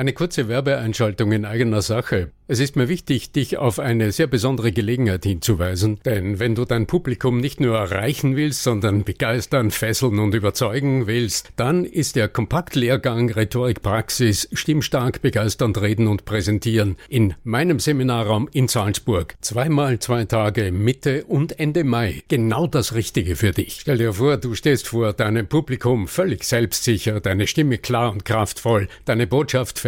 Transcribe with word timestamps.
Eine 0.00 0.14
kurze 0.14 0.48
Werbeeinschaltung 0.48 1.30
in 1.30 1.44
eigener 1.44 1.82
Sache. 1.82 2.30
Es 2.48 2.58
ist 2.58 2.74
mir 2.74 2.88
wichtig, 2.88 3.30
dich 3.30 3.58
auf 3.58 3.78
eine 3.78 4.10
sehr 4.10 4.26
besondere 4.26 4.72
Gelegenheit 4.72 5.24
hinzuweisen, 5.24 6.00
denn 6.04 6.40
wenn 6.40 6.56
du 6.56 6.64
dein 6.64 6.86
Publikum 6.86 7.38
nicht 7.38 7.60
nur 7.60 7.76
erreichen 7.76 8.34
willst, 8.34 8.64
sondern 8.64 9.04
begeistern, 9.04 9.70
fesseln 9.70 10.18
und 10.18 10.34
überzeugen 10.34 11.06
willst, 11.06 11.50
dann 11.54 11.84
ist 11.84 12.16
der 12.16 12.26
Kompaktlehrgang 12.28 13.30
Rhetorik 13.30 13.82
Praxis 13.82 14.48
Stimmstark 14.52 15.22
begeisternd 15.22 15.80
reden 15.80 16.08
und 16.08 16.24
präsentieren 16.24 16.96
in 17.08 17.34
meinem 17.44 17.78
Seminarraum 17.78 18.48
in 18.52 18.66
Salzburg. 18.66 19.36
Zweimal 19.42 20.00
zwei 20.00 20.24
Tage 20.24 20.72
Mitte 20.72 21.24
und 21.26 21.60
Ende 21.60 21.84
Mai. 21.84 22.24
Genau 22.26 22.66
das 22.66 22.94
Richtige 22.94 23.36
für 23.36 23.52
dich. 23.52 23.78
Stell 23.82 23.98
dir 23.98 24.14
vor, 24.14 24.38
du 24.38 24.56
stehst 24.56 24.88
vor 24.88 25.12
deinem 25.12 25.46
Publikum 25.46 26.08
völlig 26.08 26.42
selbstsicher, 26.42 27.20
deine 27.20 27.46
Stimme 27.46 27.78
klar 27.78 28.10
und 28.10 28.24
kraftvoll, 28.24 28.88
deine 29.04 29.28
Botschaft 29.28 29.78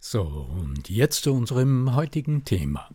So, 0.00 0.22
und 0.22 0.88
jetzt 0.88 1.24
zu 1.24 1.34
unserem 1.34 1.94
heutigen 1.96 2.44
Thema. 2.44 2.88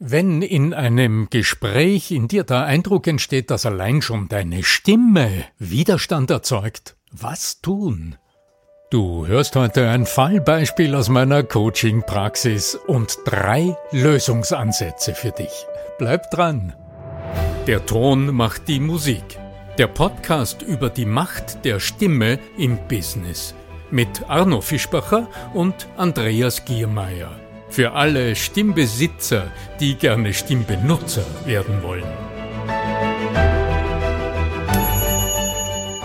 Wenn 0.00 0.42
in 0.42 0.74
einem 0.74 1.28
Gespräch 1.30 2.10
in 2.10 2.26
dir 2.26 2.42
der 2.42 2.64
Eindruck 2.64 3.06
entsteht, 3.06 3.50
dass 3.50 3.66
allein 3.66 4.02
schon 4.02 4.28
deine 4.28 4.64
Stimme 4.64 5.44
Widerstand 5.58 6.30
erzeugt, 6.30 6.96
was 7.12 7.60
tun? 7.60 8.16
Du 8.90 9.26
hörst 9.26 9.54
heute 9.54 9.88
ein 9.88 10.06
Fallbeispiel 10.06 10.96
aus 10.96 11.08
meiner 11.08 11.44
Coaching-Praxis 11.44 12.74
und 12.74 13.18
drei 13.24 13.76
Lösungsansätze 13.92 15.14
für 15.14 15.30
dich. 15.30 15.66
Bleib 15.98 16.30
dran. 16.30 16.74
Der 17.68 17.86
Ton 17.86 18.34
macht 18.34 18.66
die 18.66 18.80
Musik. 18.80 19.38
Der 19.78 19.86
Podcast 19.86 20.62
über 20.62 20.90
die 20.90 21.06
Macht 21.06 21.64
der 21.64 21.78
Stimme 21.78 22.40
im 22.58 22.76
Business 22.88 23.54
mit 23.90 24.28
Arno 24.28 24.60
Fischbacher 24.60 25.28
und 25.54 25.88
Andreas 25.96 26.64
Giermeier. 26.64 27.30
Für 27.68 27.92
alle 27.92 28.34
Stimmbesitzer, 28.34 29.48
die 29.78 29.94
gerne 29.94 30.34
Stimmbenutzer 30.34 31.24
werden 31.44 31.82
wollen. 31.82 32.04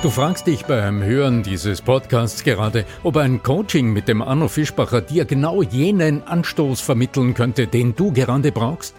Du 0.05 0.11
fragst 0.11 0.45
dich 0.45 0.65
beim 0.65 1.01
Hören 1.01 1.41
dieses 1.41 1.81
Podcasts 1.81 2.43
gerade, 2.43 2.85
ob 3.01 3.17
ein 3.17 3.41
Coaching 3.41 3.91
mit 3.91 4.07
dem 4.07 4.21
Arno 4.21 4.47
Fischbacher 4.47 5.01
dir 5.01 5.25
genau 5.25 5.63
jenen 5.63 6.21
Anstoß 6.21 6.79
vermitteln 6.81 7.33
könnte, 7.33 7.65
den 7.65 7.95
du 7.95 8.11
gerade 8.11 8.51
brauchst? 8.51 8.95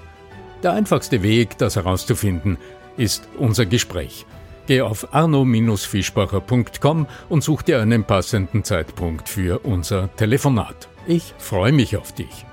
Der 0.65 0.73
einfachste 0.73 1.23
Weg, 1.23 1.59
das 1.59 1.77
herauszufinden, 1.77 2.59
ist 2.97 3.29
unser 3.39 3.67
Gespräch. 3.67 4.27
Geh 4.67 4.81
auf 4.81 5.15
arno-fischbacher.com 5.15 7.07
und 7.29 7.45
such 7.45 7.63
dir 7.63 7.81
einen 7.81 8.03
passenden 8.03 8.65
Zeitpunkt 8.65 9.29
für 9.29 9.61
unser 9.65 10.15
Telefonat. 10.17 10.89
Ich 11.07 11.35
freue 11.39 11.71
mich 11.71 11.97
auf 11.97 12.13
dich. 12.13 12.45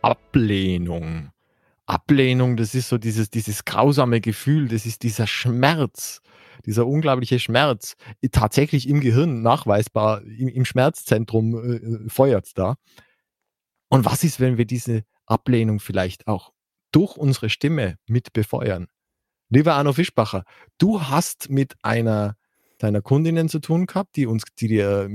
Ablehnung. 0.00 1.32
Ablehnung, 1.84 2.56
das 2.56 2.74
ist 2.74 2.88
so 2.88 2.96
dieses, 2.96 3.28
dieses 3.28 3.66
grausame 3.66 4.22
Gefühl, 4.22 4.68
das 4.68 4.86
ist 4.86 5.02
dieser 5.02 5.26
Schmerz, 5.26 6.22
dieser 6.64 6.86
unglaubliche 6.86 7.38
Schmerz, 7.38 7.96
tatsächlich 8.30 8.88
im 8.88 9.00
Gehirn 9.00 9.42
nachweisbar, 9.42 10.22
im, 10.22 10.48
im 10.48 10.64
Schmerzzentrum 10.64 11.54
äh, 11.56 11.76
äh 11.76 12.08
feuert 12.08 12.56
da. 12.56 12.76
Und 13.90 14.06
was 14.06 14.24
ist, 14.24 14.40
wenn 14.40 14.56
wir 14.56 14.64
diese 14.64 15.02
Ablehnung 15.26 15.78
vielleicht 15.78 16.26
auch 16.26 16.52
durch 16.92 17.16
unsere 17.16 17.50
Stimme 17.50 17.96
mit 18.06 18.32
befeuern. 18.32 18.88
Lieber 19.48 19.74
Arno 19.74 19.92
Fischbacher, 19.92 20.44
du 20.78 21.02
hast 21.02 21.50
mit 21.50 21.74
einer 21.82 22.36
deiner 22.78 23.00
Kundinnen 23.00 23.48
zu 23.48 23.60
tun 23.60 23.86
gehabt, 23.86 24.16
die 24.16 24.26
uns, 24.26 24.42
die 24.58 24.68
dir 24.68 25.08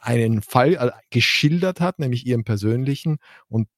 einen 0.00 0.42
Fall 0.42 0.74
äh, 0.74 0.90
geschildert 1.10 1.80
hat, 1.80 1.98
nämlich 1.98 2.26
ihren 2.26 2.44
persönlichen, 2.44 3.18
und 3.48 3.68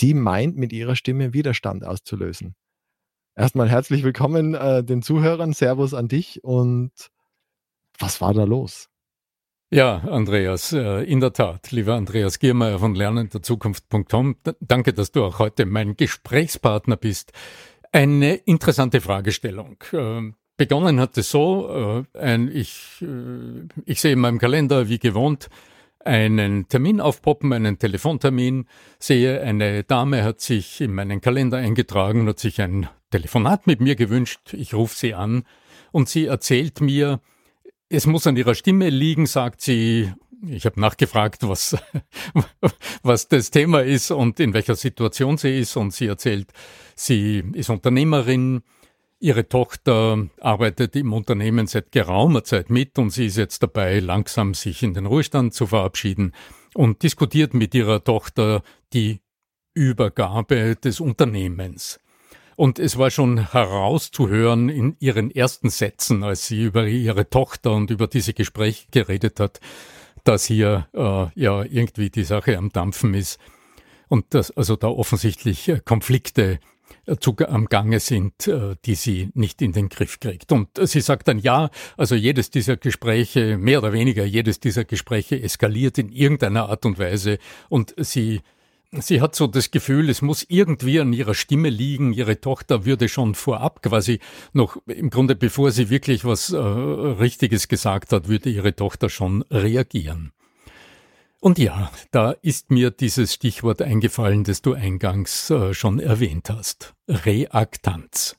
die 0.00 0.14
meint, 0.14 0.56
mit 0.56 0.72
ihrer 0.72 0.96
Stimme 0.96 1.32
Widerstand 1.32 1.84
auszulösen. 1.84 2.56
Erstmal 3.36 3.70
herzlich 3.70 4.02
willkommen 4.02 4.54
äh, 4.54 4.82
den 4.82 5.02
Zuhörern, 5.02 5.52
Servus 5.52 5.94
an 5.94 6.08
dich 6.08 6.42
und 6.42 6.92
was 7.98 8.20
war 8.20 8.34
da 8.34 8.44
los? 8.44 8.88
Ja, 9.74 9.96
Andreas, 10.00 10.74
äh, 10.74 11.02
in 11.04 11.20
der 11.20 11.32
Tat, 11.32 11.72
lieber 11.72 11.94
Andreas 11.94 12.38
Giermeier 12.38 12.78
von 12.78 12.94
lernenderzukunft.com, 12.94 14.36
danke, 14.60 14.92
dass 14.92 15.12
du 15.12 15.24
auch 15.24 15.38
heute 15.38 15.64
mein 15.64 15.96
Gesprächspartner 15.96 16.98
bist. 16.98 17.32
Eine 17.90 18.34
interessante 18.34 19.00
Fragestellung. 19.00 19.82
Ähm, 19.94 20.34
begonnen 20.58 21.00
hat 21.00 21.16
es 21.16 21.30
so, 21.30 22.04
äh, 22.14 22.44
ich, 22.50 23.00
äh, 23.00 23.66
ich 23.86 24.02
sehe 24.02 24.12
in 24.12 24.18
meinem 24.18 24.38
Kalender, 24.38 24.90
wie 24.90 24.98
gewohnt, 24.98 25.48
einen 26.04 26.68
Termin 26.68 27.00
aufpoppen, 27.00 27.50
einen 27.54 27.78
Telefontermin, 27.78 28.66
sehe, 28.98 29.40
eine 29.40 29.84
Dame 29.84 30.22
hat 30.22 30.42
sich 30.42 30.82
in 30.82 30.92
meinen 30.92 31.22
Kalender 31.22 31.56
eingetragen, 31.56 32.28
hat 32.28 32.40
sich 32.40 32.60
ein 32.60 32.90
Telefonat 33.10 33.66
mit 33.66 33.80
mir 33.80 33.96
gewünscht, 33.96 34.52
ich 34.52 34.74
rufe 34.74 34.94
sie 34.94 35.14
an 35.14 35.44
und 35.92 36.10
sie 36.10 36.26
erzählt 36.26 36.82
mir, 36.82 37.22
es 37.92 38.06
muss 38.06 38.26
an 38.26 38.36
ihrer 38.36 38.54
Stimme 38.54 38.88
liegen, 38.88 39.26
sagt 39.26 39.60
sie. 39.60 40.10
Ich 40.48 40.64
habe 40.64 40.80
nachgefragt, 40.80 41.46
was, 41.46 41.76
was 43.02 43.28
das 43.28 43.50
Thema 43.50 43.82
ist 43.82 44.10
und 44.10 44.40
in 44.40 44.54
welcher 44.54 44.74
Situation 44.74 45.36
sie 45.36 45.58
ist. 45.58 45.76
Und 45.76 45.92
sie 45.92 46.06
erzählt, 46.06 46.52
sie 46.96 47.44
ist 47.52 47.70
Unternehmerin. 47.70 48.62
Ihre 49.20 49.48
Tochter 49.48 50.26
arbeitet 50.40 50.96
im 50.96 51.12
Unternehmen 51.12 51.68
seit 51.68 51.92
geraumer 51.92 52.42
Zeit 52.42 52.70
mit 52.70 52.98
und 52.98 53.10
sie 53.10 53.26
ist 53.26 53.36
jetzt 53.36 53.62
dabei, 53.62 54.00
langsam 54.00 54.54
sich 54.54 54.82
in 54.82 54.94
den 54.94 55.06
Ruhestand 55.06 55.54
zu 55.54 55.66
verabschieden 55.66 56.32
und 56.74 57.04
diskutiert 57.04 57.54
mit 57.54 57.72
ihrer 57.74 58.02
Tochter 58.02 58.62
die 58.92 59.20
Übergabe 59.74 60.74
des 60.76 60.98
Unternehmens. 60.98 62.00
Und 62.56 62.78
es 62.78 62.98
war 62.98 63.10
schon 63.10 63.52
herauszuhören 63.52 64.68
in 64.68 64.96
ihren 65.00 65.30
ersten 65.30 65.70
Sätzen, 65.70 66.22
als 66.22 66.46
sie 66.46 66.62
über 66.62 66.86
ihre 66.86 67.28
Tochter 67.28 67.72
und 67.72 67.90
über 67.90 68.06
diese 68.06 68.34
Gespräche 68.34 68.86
geredet 68.90 69.40
hat, 69.40 69.60
dass 70.24 70.44
hier 70.44 70.88
äh, 70.92 71.26
ja 71.40 71.64
irgendwie 71.64 72.10
die 72.10 72.24
Sache 72.24 72.56
am 72.56 72.70
Dampfen 72.70 73.14
ist 73.14 73.38
und 74.08 74.34
dass 74.34 74.50
also 74.50 74.76
da 74.76 74.88
offensichtlich 74.88 75.68
äh, 75.68 75.80
Konflikte 75.84 76.60
äh, 77.06 77.16
zu, 77.16 77.34
am 77.48 77.66
Gange 77.66 77.98
sind, 77.98 78.46
äh, 78.46 78.76
die 78.84 78.94
sie 78.94 79.30
nicht 79.34 79.62
in 79.62 79.72
den 79.72 79.88
Griff 79.88 80.20
kriegt. 80.20 80.52
Und 80.52 80.68
sie 80.86 81.00
sagt 81.00 81.28
dann 81.28 81.38
ja, 81.38 81.70
also 81.96 82.14
jedes 82.14 82.50
dieser 82.50 82.76
Gespräche, 82.76 83.56
mehr 83.56 83.78
oder 83.78 83.92
weniger 83.92 84.24
jedes 84.24 84.60
dieser 84.60 84.84
Gespräche 84.84 85.42
eskaliert 85.42 85.98
in 85.98 86.10
irgendeiner 86.10 86.68
Art 86.68 86.84
und 86.84 86.98
Weise 86.98 87.38
und 87.70 87.94
sie 87.96 88.42
sie 89.00 89.20
hat 89.20 89.34
so 89.34 89.46
das 89.46 89.70
Gefühl, 89.70 90.10
es 90.10 90.22
muss 90.22 90.44
irgendwie 90.48 91.00
an 91.00 91.12
ihrer 91.12 91.34
Stimme 91.34 91.70
liegen. 91.70 92.12
Ihre 92.12 92.40
Tochter 92.40 92.84
würde 92.84 93.08
schon 93.08 93.34
vorab 93.34 93.82
quasi 93.82 94.20
noch, 94.52 94.76
im 94.86 95.10
Grunde 95.10 95.34
bevor 95.34 95.70
sie 95.70 95.90
wirklich 95.90 96.24
was 96.24 96.52
äh, 96.52 96.56
Richtiges 96.58 97.68
gesagt 97.68 98.12
hat, 98.12 98.28
würde 98.28 98.50
ihre 98.50 98.76
Tochter 98.76 99.08
schon 99.08 99.42
reagieren. 99.50 100.32
Und 101.40 101.58
ja, 101.58 101.90
da 102.12 102.30
ist 102.30 102.70
mir 102.70 102.90
dieses 102.90 103.34
Stichwort 103.34 103.82
eingefallen, 103.82 104.44
das 104.44 104.62
du 104.62 104.74
eingangs 104.74 105.50
äh, 105.50 105.74
schon 105.74 105.98
erwähnt 105.98 106.50
hast. 106.50 106.94
Reaktanz. 107.08 108.36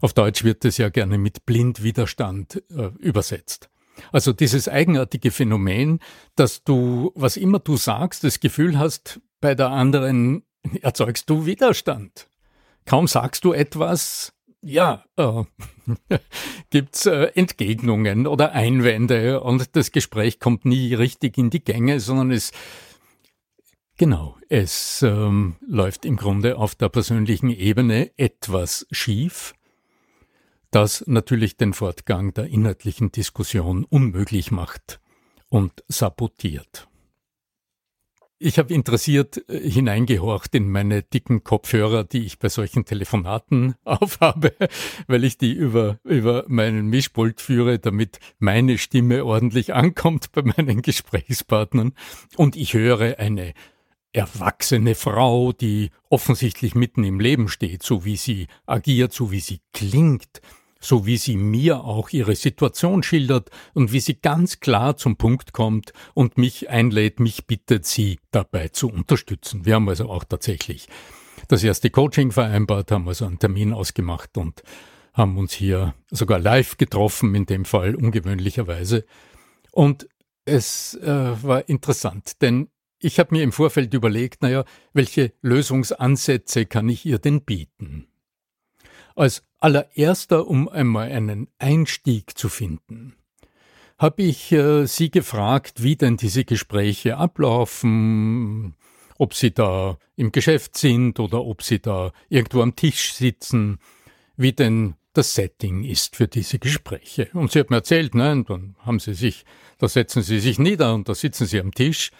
Auf 0.00 0.12
Deutsch 0.12 0.44
wird 0.44 0.64
es 0.64 0.78
ja 0.78 0.90
gerne 0.90 1.18
mit 1.18 1.44
Blindwiderstand 1.44 2.62
äh, 2.70 2.90
übersetzt. 3.00 3.68
Also 4.12 4.32
dieses 4.32 4.68
eigenartige 4.68 5.30
Phänomen, 5.30 6.00
dass 6.36 6.62
du, 6.64 7.12
was 7.14 7.36
immer 7.36 7.58
du 7.58 7.76
sagst, 7.76 8.24
das 8.24 8.40
Gefühl 8.40 8.78
hast, 8.78 9.20
bei 9.40 9.54
der 9.54 9.70
anderen 9.70 10.44
erzeugst 10.82 11.28
du 11.30 11.46
Widerstand. 11.46 12.28
Kaum 12.86 13.06
sagst 13.06 13.44
du 13.44 13.52
etwas, 13.52 14.32
ja, 14.62 15.04
äh, 15.16 15.44
gibt's 16.70 17.06
äh, 17.06 17.30
Entgegnungen 17.34 18.26
oder 18.26 18.52
Einwände 18.52 19.40
und 19.40 19.76
das 19.76 19.92
Gespräch 19.92 20.38
kommt 20.38 20.64
nie 20.64 20.94
richtig 20.94 21.38
in 21.38 21.50
die 21.50 21.64
Gänge, 21.64 22.00
sondern 22.00 22.30
es 22.30 22.52
Genau, 23.96 24.38
es 24.48 25.02
ähm, 25.02 25.56
läuft 25.60 26.06
im 26.06 26.16
Grunde 26.16 26.56
auf 26.56 26.74
der 26.74 26.88
persönlichen 26.88 27.50
Ebene 27.50 28.10
etwas 28.16 28.86
schief, 28.90 29.52
das 30.70 31.04
natürlich 31.06 31.58
den 31.58 31.74
Fortgang 31.74 32.32
der 32.32 32.46
inhaltlichen 32.46 33.12
Diskussion 33.12 33.84
unmöglich 33.84 34.52
macht 34.52 35.00
und 35.50 35.84
sabotiert. 35.86 36.88
Ich 38.42 38.58
habe 38.58 38.72
interessiert 38.72 39.44
äh, 39.50 39.68
hineingehorcht 39.68 40.54
in 40.54 40.70
meine 40.70 41.02
dicken 41.02 41.44
Kopfhörer, 41.44 42.04
die 42.04 42.24
ich 42.24 42.38
bei 42.38 42.48
solchen 42.48 42.86
Telefonaten 42.86 43.74
aufhabe, 43.84 44.54
weil 45.06 45.24
ich 45.24 45.36
die 45.36 45.52
über, 45.52 45.98
über 46.04 46.46
meinen 46.48 46.86
Mischpult 46.86 47.42
führe, 47.42 47.78
damit 47.78 48.18
meine 48.38 48.78
Stimme 48.78 49.26
ordentlich 49.26 49.74
ankommt 49.74 50.32
bei 50.32 50.40
meinen 50.40 50.80
Gesprächspartnern. 50.82 51.92
Und 52.34 52.56
ich 52.56 52.72
höre 52.72 53.18
eine 53.18 53.52
erwachsene 54.14 54.94
Frau, 54.94 55.52
die 55.52 55.90
offensichtlich 56.08 56.74
mitten 56.74 57.04
im 57.04 57.20
Leben 57.20 57.46
steht, 57.48 57.82
so 57.82 58.06
wie 58.06 58.16
sie 58.16 58.46
agiert, 58.64 59.12
so 59.12 59.30
wie 59.30 59.40
sie 59.40 59.60
klingt, 59.74 60.40
so 60.80 61.06
wie 61.06 61.18
sie 61.18 61.36
mir 61.36 61.84
auch 61.84 62.10
ihre 62.10 62.34
Situation 62.34 63.02
schildert 63.02 63.50
und 63.74 63.92
wie 63.92 64.00
sie 64.00 64.20
ganz 64.20 64.60
klar 64.60 64.96
zum 64.96 65.16
Punkt 65.16 65.52
kommt 65.52 65.92
und 66.14 66.38
mich 66.38 66.70
einlädt, 66.70 67.20
mich 67.20 67.46
bittet, 67.46 67.84
sie 67.86 68.18
dabei 68.30 68.68
zu 68.68 68.88
unterstützen. 68.88 69.66
Wir 69.66 69.74
haben 69.74 69.88
also 69.88 70.08
auch 70.08 70.24
tatsächlich 70.24 70.88
das 71.48 71.62
erste 71.62 71.90
Coaching 71.90 72.32
vereinbart, 72.32 72.90
haben 72.90 73.08
also 73.08 73.26
einen 73.26 73.38
Termin 73.38 73.72
ausgemacht 73.72 74.36
und 74.36 74.62
haben 75.12 75.36
uns 75.36 75.52
hier 75.52 75.94
sogar 76.10 76.38
live 76.38 76.76
getroffen, 76.76 77.34
in 77.34 77.46
dem 77.46 77.64
Fall 77.64 77.94
ungewöhnlicherweise. 77.94 79.04
Und 79.72 80.08
es 80.44 80.94
äh, 80.94 81.06
war 81.42 81.68
interessant, 81.68 82.40
denn 82.42 82.68
ich 82.98 83.18
habe 83.18 83.34
mir 83.34 83.42
im 83.42 83.52
Vorfeld 83.52 83.94
überlegt, 83.94 84.42
naja, 84.42 84.64
welche 84.92 85.32
Lösungsansätze 85.40 86.66
kann 86.66 86.88
ich 86.88 87.06
ihr 87.06 87.18
denn 87.18 87.42
bieten? 87.42 88.09
Als 89.16 89.42
allererster, 89.58 90.46
um 90.46 90.68
einmal 90.68 91.10
einen 91.10 91.48
Einstieg 91.58 92.36
zu 92.38 92.48
finden, 92.48 93.14
habe 93.98 94.22
ich 94.22 94.50
äh, 94.52 94.86
Sie 94.86 95.10
gefragt, 95.10 95.82
wie 95.82 95.96
denn 95.96 96.16
diese 96.16 96.44
Gespräche 96.44 97.18
ablaufen, 97.18 98.74
ob 99.18 99.34
Sie 99.34 99.52
da 99.52 99.98
im 100.16 100.32
Geschäft 100.32 100.76
sind 100.76 101.20
oder 101.20 101.44
ob 101.44 101.62
Sie 101.62 101.80
da 101.80 102.12
irgendwo 102.28 102.62
am 102.62 102.76
Tisch 102.76 103.12
sitzen, 103.12 103.78
wie 104.36 104.52
denn 104.52 104.94
das 105.12 105.34
Setting 105.34 105.84
ist 105.84 106.16
für 106.16 106.28
diese 106.28 106.58
Gespräche. 106.58 107.28
Und 107.32 107.50
sie 107.50 107.60
hat 107.60 107.70
mir 107.70 107.76
erzählt, 107.76 108.14
nein, 108.14 108.44
dann 108.44 108.76
haben 108.78 109.00
sie 109.00 109.14
sich, 109.14 109.44
da 109.78 109.88
setzen 109.88 110.22
sie 110.22 110.38
sich 110.38 110.58
nieder 110.58 110.94
und 110.94 111.08
da 111.08 111.14
sitzen 111.14 111.46
sie 111.46 111.60
am 111.60 111.72
Tisch 111.72 112.10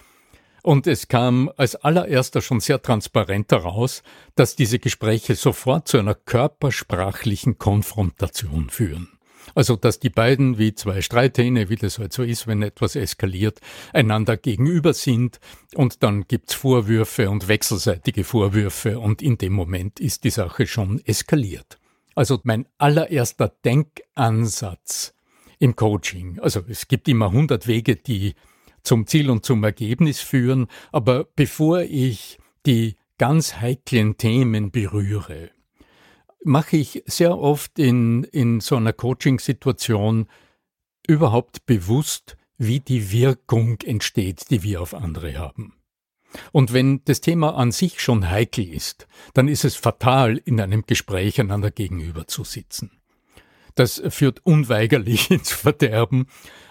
und 0.63 0.87
es 0.87 1.09
kam 1.09 1.51
als 1.57 1.77
allererster 1.77 2.41
schon 2.41 2.61
sehr 2.61 2.83
transparent 2.83 3.51
heraus, 3.53 4.03
dass 4.35 4.57
diese 4.57 4.79
Gespräche 4.79 5.35
sofort 5.35 5.89
zu 5.89 5.99
einer 5.99 6.15
körpersprachlichen 6.15 7.59
Konfrontation 7.59 8.71
führen. 8.71 9.09
Also, 9.55 9.77
dass 9.77 9.99
die 9.99 10.11
beiden 10.11 10.59
wie 10.59 10.75
zwei 10.75 11.03
Streithähne, 11.03 11.69
wie 11.69 11.77
das 11.77 11.99
halt 11.99 12.13
so 12.13 12.23
ist, 12.23 12.47
wenn 12.47 12.63
etwas 12.63 12.95
eskaliert, 12.95 13.61
einander 13.93 14.37
gegenüber 14.37 14.95
sind 14.95 15.41
und 15.75 16.03
dann 16.03 16.27
gibt's 16.29 16.55
Vorwürfe 16.55 17.31
und 17.31 17.49
wechselseitige 17.49 18.25
Vorwürfe 18.25 18.99
und 18.99 19.23
in 19.23 19.39
dem 19.39 19.53
Moment 19.53 19.99
ist 19.99 20.25
die 20.25 20.31
Sache 20.31 20.67
schon 20.67 21.01
eskaliert. 21.05 21.79
Also 22.15 22.39
mein 22.45 22.67
allererster 22.79 23.53
Denkansatz 23.65 25.15
im 25.59 25.77
Coaching. 25.77 26.39
Also 26.41 26.63
es 26.69 26.89
gibt 26.89 27.09
immer 27.09 27.31
hundert 27.31 27.67
Wege, 27.67 27.97
die 27.97 28.35
zum 28.83 29.07
Ziel 29.07 29.31
und 29.31 29.45
zum 29.45 29.65
Ergebnis 29.65 30.21
führen. 30.21 30.67
Aber 30.93 31.25
bevor 31.37 31.81
ich 31.83 32.39
die 32.67 32.97
ganz 33.19 33.57
heiklen 33.57 34.17
Themen 34.17 34.71
berühre, 34.71 35.51
mache 36.43 36.77
ich 36.77 37.03
sehr 37.07 37.39
oft 37.39 37.79
in, 37.79 38.25
in 38.25 38.61
so 38.61 38.77
einer 38.77 38.93
Coaching-Situation 38.93 40.27
überhaupt 41.07 41.67
bewusst, 41.67 42.37
wie 42.57 42.81
die 42.81 43.11
Wirkung 43.13 43.81
entsteht, 43.81 44.51
die 44.51 44.63
wir 44.63 44.81
auf 44.81 44.95
andere 44.95 45.39
haben. 45.39 45.75
Und 46.53 46.73
wenn 46.73 47.03
das 47.05 47.21
Thema 47.21 47.57
an 47.57 47.73
sich 47.73 48.01
schon 48.01 48.31
heikel 48.31 48.69
ist, 48.69 49.09
dann 49.35 49.49
ist 49.49 49.65
es 49.65 49.77
fatal, 49.77 50.37
in 50.37 50.61
einem 50.61 50.85
Gespräch 50.87 51.41
einander 51.41 51.71
gegenüber 51.71 52.29
zu 52.29 52.45
sitzen. 52.45 53.00
Das 53.75 54.03
führt 54.09 54.45
unweigerlich 54.45 55.31
ins 55.31 55.53
Verderben. 55.53 56.27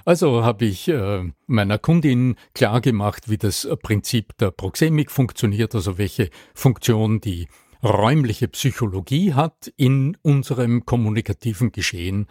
Also 0.06 0.44
habe 0.44 0.66
ich 0.66 0.88
äh, 0.88 1.24
meiner 1.48 1.78
Kundin 1.78 2.36
klargemacht, 2.54 3.30
wie 3.30 3.38
das 3.38 3.68
Prinzip 3.82 4.38
der 4.38 4.52
Proxemik 4.52 5.12
funktioniert, 5.12 5.76
also 5.76 5.98
welche 5.98 6.30
Funktion 6.54 7.22
die 7.22 7.48
räumliche 7.84 8.48
Psychologie 8.48 9.34
hat 9.34 9.72
in 9.78 10.18
unserem 10.22 10.86
kommunikativen 10.86 11.72
Geschehen 11.72 12.28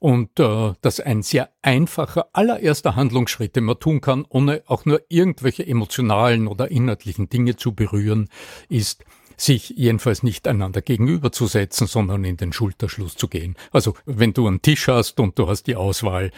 und 0.00 0.38
äh, 0.38 0.72
dass 0.80 1.00
ein 1.00 1.22
sehr 1.22 1.50
einfacher 1.62 2.28
allererster 2.32 2.96
Handlungsschritt, 2.96 3.56
den 3.56 3.64
man 3.64 3.80
tun 3.80 4.00
kann, 4.00 4.24
ohne 4.28 4.62
auch 4.66 4.84
nur 4.84 5.02
irgendwelche 5.08 5.66
emotionalen 5.66 6.46
oder 6.46 6.70
inhaltlichen 6.70 7.28
Dinge 7.28 7.56
zu 7.56 7.74
berühren, 7.74 8.28
ist, 8.68 9.04
sich 9.40 9.70
jedenfalls 9.70 10.22
nicht 10.22 10.48
einander 10.48 10.82
gegenüberzusetzen, 10.82 11.86
sondern 11.86 12.24
in 12.24 12.36
den 12.36 12.52
Schulterschluss 12.52 13.16
zu 13.16 13.28
gehen. 13.28 13.56
Also 13.70 13.94
wenn 14.04 14.32
du 14.32 14.46
einen 14.46 14.62
Tisch 14.62 14.88
hast 14.88 15.20
und 15.20 15.38
du 15.38 15.48
hast 15.48 15.64
die 15.64 15.76
Auswahl, 15.76 16.32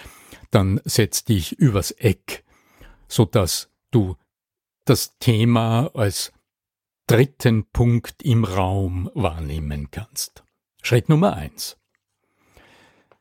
dann 0.50 0.80
setz 0.85 1.25
dich 1.25 1.52
übers 1.52 1.90
Eck, 1.92 2.45
so 3.09 3.25
dass 3.25 3.71
du 3.90 4.16
das 4.85 5.16
Thema 5.19 5.90
als 5.95 6.33
dritten 7.07 7.64
Punkt 7.71 8.23
im 8.23 8.45
Raum 8.45 9.11
wahrnehmen 9.14 9.88
kannst. 9.90 10.45
Schritt 10.83 11.09
Nummer 11.09 11.35
eins. 11.35 11.76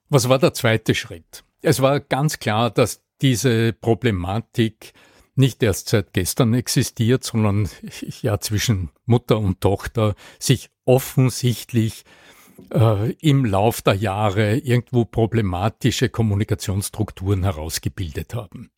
Was 0.10 0.30
war 0.30 0.40
der 0.40 0.54
zweite 0.54 0.96
Schritt? 0.96 1.44
Es 1.62 1.82
war 1.82 2.00
ganz 2.00 2.40
klar, 2.40 2.70
dass 2.70 3.04
diese 3.22 3.74
Problematik 3.74 4.94
nicht 5.40 5.64
erst 5.64 5.90
seit 5.90 6.14
gestern 6.14 6.54
existiert, 6.54 7.24
sondern 7.24 7.70
ja 8.22 8.40
zwischen 8.40 8.90
Mutter 9.06 9.40
und 9.40 9.62
Tochter 9.62 10.16
sich 10.38 10.70
offensichtlich 10.86 12.04
äh, 12.74 13.14
im 13.14 13.46
Lauf 13.46 13.82
der 13.82 13.96
Jahre 13.96 14.58
irgendwo 14.58 15.06
problematische 15.06 16.10
Kommunikationsstrukturen 16.10 17.44
herausgebildet 17.44 18.36
haben. 18.36 18.70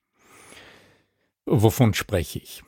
Wovon 1.46 1.94
spreche 1.94 2.40
ich? 2.40 2.64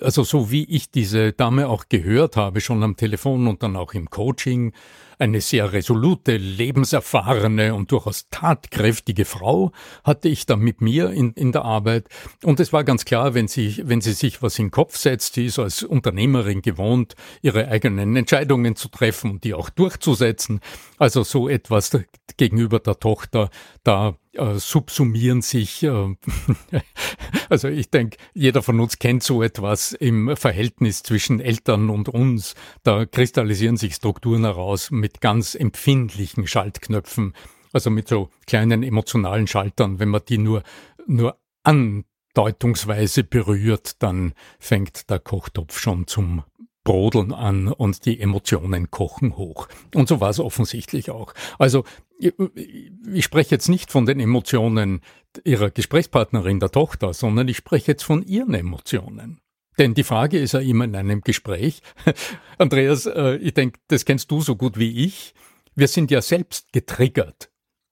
Also 0.00 0.24
so 0.24 0.50
wie 0.50 0.64
ich 0.64 0.90
diese 0.90 1.32
Dame 1.32 1.68
auch 1.68 1.88
gehört 1.88 2.36
habe, 2.36 2.60
schon 2.60 2.82
am 2.82 2.96
Telefon 2.96 3.46
und 3.46 3.62
dann 3.62 3.76
auch 3.76 3.94
im 3.94 4.10
Coaching, 4.10 4.74
eine 5.18 5.40
sehr 5.40 5.72
resolute, 5.72 6.36
lebenserfahrene 6.36 7.74
und 7.74 7.92
durchaus 7.92 8.28
tatkräftige 8.30 9.24
Frau 9.24 9.72
hatte 10.04 10.28
ich 10.28 10.46
da 10.46 10.56
mit 10.56 10.80
mir 10.80 11.10
in, 11.10 11.32
in 11.32 11.52
der 11.52 11.64
Arbeit. 11.64 12.08
Und 12.42 12.60
es 12.60 12.72
war 12.72 12.84
ganz 12.84 13.04
klar, 13.04 13.34
wenn 13.34 13.48
sie, 13.48 13.82
wenn 13.84 14.00
sie 14.00 14.12
sich 14.12 14.42
was 14.42 14.58
in 14.58 14.66
den 14.66 14.70
Kopf 14.70 14.96
setzt, 14.96 15.34
sie 15.34 15.46
ist 15.46 15.58
als 15.58 15.82
Unternehmerin 15.82 16.62
gewohnt, 16.62 17.14
ihre 17.42 17.68
eigenen 17.68 18.16
Entscheidungen 18.16 18.76
zu 18.76 18.88
treffen 18.88 19.30
und 19.30 19.44
die 19.44 19.54
auch 19.54 19.70
durchzusetzen. 19.70 20.60
Also 20.98 21.22
so 21.22 21.48
etwas 21.48 21.98
gegenüber 22.36 22.80
der 22.80 22.98
Tochter, 22.98 23.50
da 23.84 24.16
äh, 24.38 24.58
subsumieren 24.58 25.42
sich, 25.42 25.82
äh, 25.82 25.90
also 27.48 27.68
ich 27.68 27.90
denke, 27.90 28.16
jeder 28.34 28.62
von 28.62 28.80
uns 28.80 28.98
kennt 28.98 29.22
so 29.22 29.42
etwas 29.42 29.92
im 29.92 30.36
Verhältnis 30.36 31.02
zwischen 31.02 31.40
Eltern 31.40 31.90
und 31.90 32.08
uns. 32.08 32.54
Da 32.82 33.06
kristallisieren 33.06 33.76
sich 33.76 33.94
Strukturen 33.94 34.44
heraus 34.44 34.90
mit 34.90 35.20
ganz 35.20 35.54
empfindlichen 35.54 36.46
Schaltknöpfen, 36.46 37.34
also 37.72 37.90
mit 37.90 38.08
so 38.08 38.30
kleinen 38.46 38.82
emotionalen 38.82 39.46
Schaltern, 39.46 39.98
wenn 39.98 40.08
man 40.08 40.22
die 40.28 40.38
nur, 40.38 40.62
nur 41.06 41.38
an 41.62 42.04
deutungsweise 42.34 43.24
berührt, 43.24 44.02
dann 44.02 44.34
fängt 44.58 45.08
der 45.10 45.18
Kochtopf 45.18 45.78
schon 45.78 46.06
zum 46.06 46.44
Brodeln 46.86 47.32
an 47.32 47.68
und 47.68 48.06
die 48.06 48.20
Emotionen 48.20 48.90
kochen 48.90 49.36
hoch. 49.36 49.68
Und 49.94 50.08
so 50.08 50.20
war 50.20 50.30
es 50.30 50.38
offensichtlich 50.40 51.10
auch. 51.10 51.34
Also 51.58 51.84
ich 52.18 53.24
spreche 53.24 53.50
jetzt 53.50 53.68
nicht 53.68 53.90
von 53.90 54.06
den 54.06 54.20
Emotionen 54.20 55.00
ihrer 55.44 55.70
Gesprächspartnerin, 55.70 56.60
der 56.60 56.70
Tochter, 56.70 57.12
sondern 57.12 57.48
ich 57.48 57.58
spreche 57.58 57.92
jetzt 57.92 58.04
von 58.04 58.22
ihren 58.22 58.54
Emotionen. 58.54 59.40
Denn 59.78 59.94
die 59.94 60.04
Frage 60.04 60.38
ist 60.38 60.52
ja 60.52 60.60
immer 60.60 60.84
in 60.84 60.96
einem 60.96 61.20
Gespräch, 61.20 61.82
Andreas, 62.58 63.04
äh, 63.04 63.36
ich 63.36 63.52
denke, 63.52 63.80
das 63.88 64.06
kennst 64.06 64.30
du 64.30 64.40
so 64.40 64.56
gut 64.56 64.78
wie 64.78 65.04
ich, 65.04 65.34
wir 65.74 65.88
sind 65.88 66.10
ja 66.10 66.22
selbst 66.22 66.72
getriggert 66.72 67.50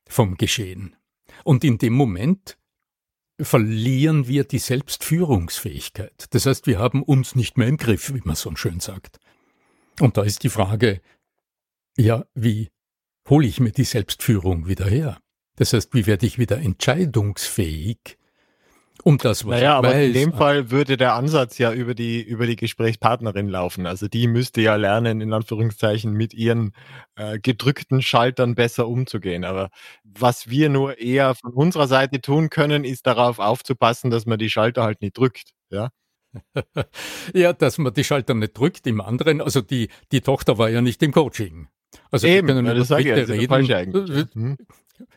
vom 0.09 0.37
Geschehen. 0.37 0.97
Und 1.43 1.65
in 1.65 1.77
dem 1.79 1.93
Moment 1.93 2.57
verlieren 3.41 4.29
wir 4.29 4.45
die 4.45 4.59
Selbstführungsfähigkeit. 4.59 6.27
Das 6.31 6.47
heißt, 6.47 6.67
wir 6.67 6.79
haben 6.79 7.03
uns 7.03 7.35
nicht 7.35 7.59
mehr 7.59 7.69
im 7.69 7.77
Griff, 7.77 8.15
wie 8.15 8.23
man 8.25 8.37
so 8.37 8.55
schön 8.57 8.81
sagt. 8.81 9.19
Und 10.01 10.17
da 10.17 10.23
ist 10.23 10.43
die 10.43 10.49
Frage, 10.49 11.01
ja, 11.97 12.25
wie 12.35 12.71
hole 13.29 13.47
ich 13.47 13.61
mir 13.61 13.73
die 13.73 13.85
Selbstführung 13.85 14.67
wieder 14.67 14.87
her? 14.87 15.19
Das 15.57 15.73
heißt, 15.73 15.95
wie 15.95 16.07
werde 16.07 16.27
ich 16.27 16.39
wieder 16.39 16.59
entscheidungsfähig? 16.59 18.19
Um 19.05 19.19
das, 19.19 19.45
was 19.45 19.51
naja, 19.51 19.77
aber 19.77 19.91
weiß. 19.91 20.07
in 20.07 20.13
dem 20.15 20.33
Fall 20.33 20.71
würde 20.71 20.97
der 20.97 21.13
Ansatz 21.13 21.59
ja 21.59 21.75
über 21.75 21.95
die, 21.95 22.23
über 22.23 22.47
die 22.47 22.57
Gesprächspartnerin 22.57 23.51
laufen. 23.51 23.85
Also 23.87 24.09
die 24.09 24.27
müsste 24.27 24.63
ja 24.63 24.77
lernen, 24.77 25.21
in 25.21 25.35
Anführungszeichen, 25.35 26.15
mit 26.15 26.33
ihren 26.33 26.73
äh, 27.17 27.39
gedrückten 27.39 28.01
Schaltern 28.01 28.55
besser 28.55 28.89
umzugehen. 28.89 29.45
Aber 29.45 29.69
was 30.05 30.49
wir 30.49 30.71
nur 30.71 30.99
eher 30.99 31.35
von 31.35 31.53
unserer 31.53 31.87
Seite 31.87 32.23
tun 32.23 32.49
können, 32.49 32.83
ist 32.83 33.07
darauf 33.07 33.41
aufzupassen, 33.41 34.11
dass 34.11 34.25
man 34.25 34.39
die 34.39 34.49
Schalter 34.49 34.85
halt 34.85 35.03
nicht 35.03 35.19
drückt. 35.19 35.51
Ja. 35.69 35.91
ja, 37.35 37.53
dass 37.53 37.77
man 37.77 37.93
die 37.93 38.05
Schalter 38.05 38.33
nicht 38.33 38.57
drückt 38.57 38.87
im 38.87 39.03
anderen. 39.03 39.43
Also 39.43 39.61
die, 39.61 39.91
die 40.13 40.23
Tochter 40.23 40.57
war 40.57 40.71
ja 40.71 40.81
nicht 40.81 41.03
im 41.03 41.13
Coaching. 41.13 41.69
Also 42.11 42.27
Eben, 42.27 42.49
wir 42.49 42.55
können 42.55 42.69
ja, 42.69 42.75
das 42.75 42.89
sage 42.89 43.03
ich, 43.03 43.29
reden. 43.29 44.57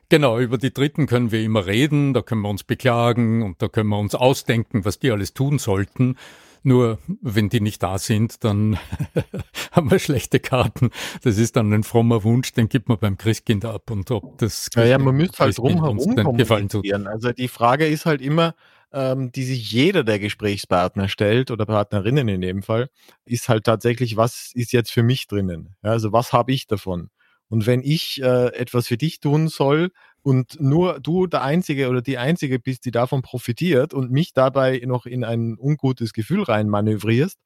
Genau, 0.09 0.39
über 0.39 0.57
die 0.57 0.73
Dritten 0.73 1.05
können 1.05 1.31
wir 1.31 1.43
immer 1.43 1.65
reden, 1.65 2.13
da 2.13 2.21
können 2.21 2.41
wir 2.41 2.49
uns 2.49 2.63
beklagen 2.63 3.43
und 3.43 3.61
da 3.61 3.67
können 3.67 3.89
wir 3.89 3.99
uns 3.99 4.15
ausdenken, 4.15 4.85
was 4.85 4.99
die 4.99 5.11
alles 5.11 5.33
tun 5.33 5.59
sollten. 5.59 6.15
Nur 6.63 6.99
wenn 7.21 7.49
die 7.49 7.61
nicht 7.61 7.83
da 7.83 7.97
sind, 7.97 8.43
dann 8.43 8.77
haben 9.71 9.91
wir 9.91 9.99
schlechte 9.99 10.39
Karten. 10.39 10.89
Das 11.23 11.37
ist 11.37 11.55
dann 11.55 11.71
ein 11.71 11.83
frommer 11.83 12.23
Wunsch, 12.23 12.51
den 12.53 12.67
gibt 12.67 12.89
man 12.89 12.97
beim 12.97 13.17
Christkind 13.17 13.63
ab 13.63 13.91
und 13.91 14.09
ob 14.11 14.37
das 14.39 14.69
ja, 14.75 14.85
ja 14.85 14.97
man 14.97 15.15
müsste 15.15 15.39
halt 15.39 15.57
drumherum 15.57 16.35
gefallen 16.35 16.69
tut. 16.69 16.91
Also 16.91 17.31
die 17.31 17.47
Frage 17.47 17.87
ist 17.87 18.05
halt 18.05 18.21
immer, 18.21 18.55
ähm, 18.91 19.31
die 19.31 19.43
sich 19.43 19.71
jeder 19.71 20.03
der 20.03 20.19
Gesprächspartner 20.19 21.09
stellt 21.09 21.51
oder 21.51 21.65
Partnerinnen 21.65 22.27
in 22.27 22.41
dem 22.41 22.63
Fall, 22.63 22.89
ist 23.25 23.49
halt 23.49 23.65
tatsächlich, 23.65 24.17
was 24.17 24.51
ist 24.53 24.71
jetzt 24.71 24.91
für 24.91 25.03
mich 25.03 25.27
drinnen? 25.27 25.75
Ja, 25.83 25.91
also 25.91 26.11
was 26.11 26.33
habe 26.33 26.51
ich 26.51 26.67
davon? 26.67 27.09
Und 27.49 27.65
wenn 27.67 27.81
ich 27.81 28.21
äh, 28.21 28.47
etwas 28.55 28.87
für 28.87 28.97
dich 28.97 29.19
tun 29.19 29.47
soll 29.47 29.91
und 30.21 30.59
nur 30.59 30.99
du 30.99 31.27
der 31.27 31.43
Einzige 31.43 31.89
oder 31.89 32.01
die 32.01 32.17
Einzige 32.17 32.59
bist, 32.59 32.85
die 32.85 32.91
davon 32.91 33.21
profitiert 33.21 33.93
und 33.93 34.11
mich 34.11 34.33
dabei 34.33 34.81
noch 34.85 35.05
in 35.05 35.23
ein 35.23 35.57
ungutes 35.57 36.11
Gefühl 36.13 36.43
rein 36.43 36.67
manövrierst, 36.67 37.39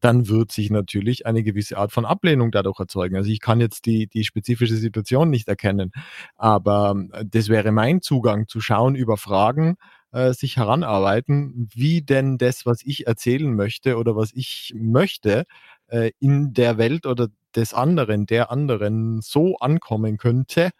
dann 0.00 0.28
wird 0.28 0.52
sich 0.52 0.70
natürlich 0.70 1.26
eine 1.26 1.42
gewisse 1.42 1.76
Art 1.78 1.92
von 1.92 2.04
Ablehnung 2.04 2.50
dadurch 2.52 2.78
erzeugen. 2.78 3.16
Also 3.16 3.30
ich 3.30 3.40
kann 3.40 3.60
jetzt 3.60 3.86
die, 3.86 4.06
die 4.06 4.24
spezifische 4.24 4.76
Situation 4.76 5.30
nicht 5.30 5.48
erkennen, 5.48 5.90
aber 6.36 6.94
äh, 7.12 7.24
das 7.28 7.48
wäre 7.48 7.72
mein 7.72 8.00
Zugang 8.02 8.46
zu 8.48 8.60
schauen 8.60 8.94
über 8.94 9.16
Fragen, 9.16 9.76
äh, 10.12 10.32
sich 10.32 10.56
heranarbeiten, 10.56 11.68
wie 11.74 12.02
denn 12.02 12.38
das, 12.38 12.64
was 12.66 12.82
ich 12.84 13.06
erzählen 13.06 13.54
möchte 13.54 13.96
oder 13.96 14.16
was 14.16 14.30
ich 14.34 14.72
möchte, 14.76 15.44
äh, 15.88 16.10
in 16.20 16.52
der 16.52 16.78
Welt 16.78 17.06
oder 17.06 17.28
des 17.54 17.74
anderen, 17.74 18.26
der 18.26 18.50
anderen 18.50 19.20
so 19.20 19.56
ankommen 19.58 20.18
könnte, 20.18 20.70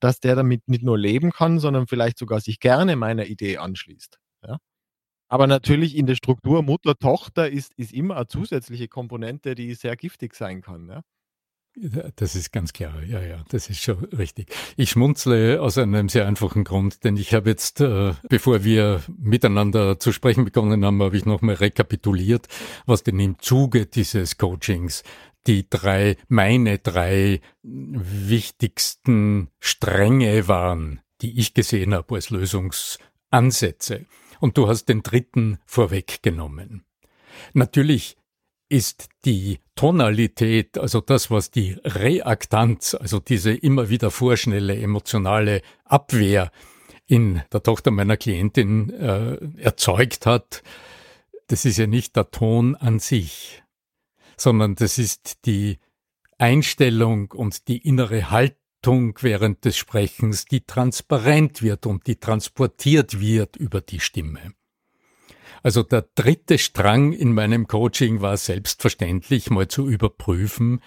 dass 0.00 0.20
der 0.20 0.36
damit 0.36 0.68
nicht 0.68 0.82
nur 0.82 0.98
leben 0.98 1.30
kann, 1.32 1.58
sondern 1.58 1.86
vielleicht 1.86 2.18
sogar 2.18 2.40
sich 2.40 2.60
gerne 2.60 2.96
meiner 2.96 3.26
Idee 3.26 3.58
anschließt. 3.58 4.18
Ja? 4.46 4.58
Aber 5.28 5.46
natürlich 5.46 5.96
in 5.96 6.06
der 6.06 6.14
Struktur 6.14 6.62
Mutter-Tochter 6.62 7.50
ist, 7.50 7.72
ist 7.76 7.92
immer 7.92 8.16
eine 8.16 8.26
zusätzliche 8.26 8.88
Komponente, 8.88 9.54
die 9.54 9.74
sehr 9.74 9.96
giftig 9.96 10.34
sein 10.34 10.60
kann. 10.60 10.88
Ja? 10.88 11.02
Das 12.16 12.34
ist 12.34 12.52
ganz 12.52 12.72
klar, 12.72 13.02
ja, 13.02 13.20
ja, 13.20 13.44
das 13.50 13.68
ist 13.68 13.82
schon 13.82 14.02
richtig. 14.06 14.50
Ich 14.78 14.90
schmunzle 14.90 15.60
aus 15.60 15.76
einem 15.76 16.08
sehr 16.08 16.26
einfachen 16.26 16.64
Grund, 16.64 17.04
denn 17.04 17.18
ich 17.18 17.34
habe 17.34 17.50
jetzt, 17.50 17.82
äh, 17.82 18.14
bevor 18.30 18.64
wir 18.64 19.02
miteinander 19.18 20.00
zu 20.00 20.10
sprechen 20.10 20.46
begonnen 20.46 20.82
haben, 20.86 21.02
habe 21.02 21.18
ich 21.18 21.26
nochmal 21.26 21.56
rekapituliert, 21.56 22.46
was 22.86 23.02
denn 23.02 23.20
im 23.20 23.38
Zuge 23.40 23.84
dieses 23.84 24.38
Coachings 24.38 25.02
die 25.46 25.68
drei, 25.68 26.16
meine 26.28 26.78
drei 26.78 27.40
wichtigsten 27.62 29.48
Stränge 29.58 30.48
waren, 30.48 31.00
die 31.20 31.38
ich 31.38 31.54
gesehen 31.54 31.94
habe 31.94 32.16
als 32.16 32.30
Lösungsansätze. 32.30 34.06
Und 34.40 34.58
du 34.58 34.68
hast 34.68 34.86
den 34.86 35.02
dritten 35.02 35.58
vorweggenommen. 35.64 36.84
Natürlich 37.52 38.16
ist 38.68 39.08
die 39.24 39.60
Tonalität, 39.74 40.78
also 40.78 41.00
das, 41.00 41.30
was 41.30 41.50
die 41.50 41.76
Reaktanz, 41.84 42.94
also 42.94 43.20
diese 43.20 43.52
immer 43.52 43.88
wieder 43.88 44.10
vorschnelle 44.10 44.76
emotionale 44.76 45.62
Abwehr 45.84 46.50
in 47.06 47.42
der 47.52 47.62
Tochter 47.62 47.92
meiner 47.92 48.16
Klientin 48.16 48.90
äh, 48.90 49.38
erzeugt 49.58 50.26
hat, 50.26 50.62
das 51.46 51.64
ist 51.64 51.76
ja 51.76 51.86
nicht 51.86 52.16
der 52.16 52.30
Ton 52.32 52.74
an 52.74 52.98
sich, 52.98 53.62
sondern 54.36 54.74
das 54.74 54.98
ist 54.98 55.46
die 55.46 55.78
Einstellung 56.38 57.30
und 57.32 57.68
die 57.68 57.78
innere 57.78 58.30
Haltung 58.30 59.16
während 59.20 59.64
des 59.64 59.76
Sprechens, 59.76 60.44
die 60.44 60.60
transparent 60.60 61.62
wird 61.62 61.86
und 61.86 62.06
die 62.06 62.16
transportiert 62.16 63.20
wird 63.20 63.56
über 63.56 63.80
die 63.80 64.00
Stimme. 64.00 64.52
Also 65.62 65.82
der 65.82 66.06
dritte 66.14 66.58
Strang 66.58 67.12
in 67.12 67.32
meinem 67.32 67.66
Coaching 67.66 68.20
war 68.20 68.36
selbstverständlich 68.36 69.50
mal 69.50 69.66
zu 69.66 69.88
überprüfen, 69.88 70.80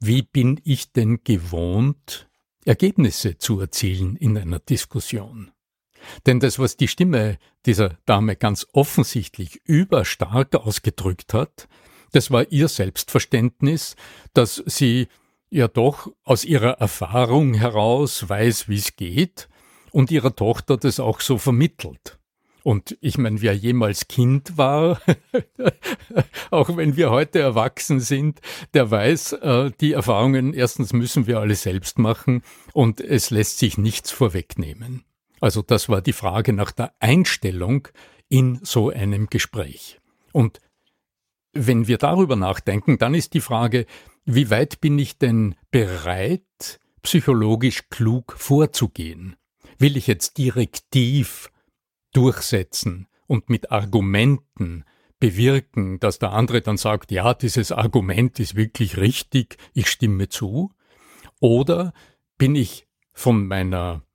wie 0.00 0.22
bin 0.22 0.60
ich 0.64 0.92
denn 0.92 1.20
gewohnt, 1.22 2.28
Ergebnisse 2.64 3.38
zu 3.38 3.60
erzielen 3.60 4.16
in 4.16 4.36
einer 4.36 4.58
Diskussion. 4.58 5.52
Denn 6.26 6.40
das, 6.40 6.58
was 6.58 6.76
die 6.76 6.88
Stimme 6.88 7.38
dieser 7.64 7.98
Dame 8.04 8.36
ganz 8.36 8.66
offensichtlich 8.72 9.60
überstark 9.64 10.54
ausgedrückt 10.54 11.32
hat, 11.32 11.68
das 12.12 12.30
war 12.30 12.50
ihr 12.50 12.68
Selbstverständnis, 12.68 13.96
dass 14.34 14.62
sie 14.66 15.08
ja 15.50 15.68
doch 15.68 16.12
aus 16.24 16.44
ihrer 16.44 16.72
Erfahrung 16.80 17.54
heraus 17.54 18.28
weiß, 18.28 18.68
wie 18.68 18.76
es 18.76 18.96
geht 18.96 19.48
und 19.92 20.10
ihrer 20.10 20.34
Tochter 20.34 20.76
das 20.76 21.00
auch 21.00 21.20
so 21.20 21.38
vermittelt. 21.38 22.18
Und 22.62 22.98
ich 23.00 23.16
meine, 23.16 23.40
wer 23.42 23.54
jemals 23.54 24.08
Kind 24.08 24.58
war, 24.58 25.00
auch 26.50 26.76
wenn 26.76 26.96
wir 26.96 27.10
heute 27.10 27.38
erwachsen 27.38 28.00
sind, 28.00 28.40
der 28.74 28.90
weiß, 28.90 29.34
äh, 29.34 29.70
die 29.80 29.92
Erfahrungen 29.92 30.52
erstens 30.52 30.92
müssen 30.92 31.28
wir 31.28 31.38
alle 31.38 31.54
selbst 31.54 32.00
machen 32.00 32.42
und 32.72 33.00
es 33.00 33.30
lässt 33.30 33.60
sich 33.60 33.78
nichts 33.78 34.10
vorwegnehmen. 34.10 35.04
Also 35.40 35.62
das 35.62 35.88
war 35.88 36.02
die 36.02 36.12
Frage 36.12 36.52
nach 36.52 36.72
der 36.72 36.92
Einstellung 36.98 37.86
in 38.28 38.58
so 38.64 38.90
einem 38.90 39.28
Gespräch. 39.28 40.00
Und 40.32 40.60
wenn 41.58 41.86
wir 41.86 41.98
darüber 41.98 42.36
nachdenken, 42.36 42.98
dann 42.98 43.14
ist 43.14 43.34
die 43.34 43.40
Frage, 43.40 43.86
wie 44.24 44.50
weit 44.50 44.80
bin 44.80 44.98
ich 44.98 45.18
denn 45.18 45.54
bereit, 45.70 46.80
psychologisch 47.02 47.88
klug 47.88 48.34
vorzugehen? 48.36 49.36
Will 49.78 49.96
ich 49.96 50.06
jetzt 50.06 50.38
direktiv 50.38 51.50
durchsetzen 52.12 53.08
und 53.26 53.50
mit 53.50 53.70
Argumenten 53.70 54.84
bewirken, 55.18 55.98
dass 56.00 56.18
der 56.18 56.32
andere 56.32 56.62
dann 56.62 56.76
sagt, 56.76 57.10
ja, 57.10 57.34
dieses 57.34 57.72
Argument 57.72 58.38
ist 58.38 58.54
wirklich 58.54 58.96
richtig, 58.96 59.56
ich 59.74 59.88
stimme 59.88 60.28
zu? 60.28 60.72
Oder 61.40 61.92
bin 62.38 62.54
ich 62.54 62.86
von 63.12 63.46
meiner 63.46 64.05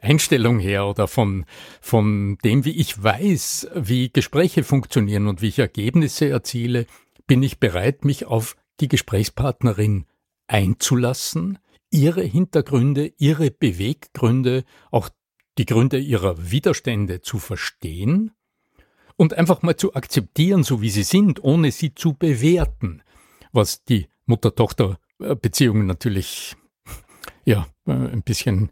Einstellung 0.00 0.58
her 0.58 0.86
oder 0.86 1.08
von, 1.08 1.44
von 1.80 2.38
dem, 2.44 2.64
wie 2.64 2.76
ich 2.76 3.02
weiß, 3.02 3.68
wie 3.74 4.10
Gespräche 4.10 4.64
funktionieren 4.64 5.26
und 5.28 5.42
wie 5.42 5.48
ich 5.48 5.58
Ergebnisse 5.58 6.28
erziele, 6.28 6.86
bin 7.26 7.42
ich 7.42 7.58
bereit, 7.58 8.04
mich 8.04 8.26
auf 8.26 8.56
die 8.80 8.88
Gesprächspartnerin 8.88 10.06
einzulassen, 10.46 11.58
ihre 11.90 12.22
Hintergründe, 12.22 13.12
ihre 13.18 13.50
Beweggründe, 13.50 14.64
auch 14.90 15.08
die 15.58 15.66
Gründe 15.66 15.98
ihrer 15.98 16.50
Widerstände 16.50 17.22
zu 17.22 17.38
verstehen 17.38 18.32
und 19.16 19.34
einfach 19.34 19.62
mal 19.62 19.76
zu 19.76 19.94
akzeptieren, 19.94 20.62
so 20.62 20.82
wie 20.82 20.90
sie 20.90 21.02
sind, 21.02 21.42
ohne 21.42 21.72
sie 21.72 21.94
zu 21.94 22.14
bewerten, 22.14 23.02
was 23.52 23.84
die 23.84 24.08
Mutter-Tochter-Beziehung 24.26 25.86
natürlich 25.86 26.56
ja 27.44 27.66
ein 27.86 28.22
bisschen 28.22 28.70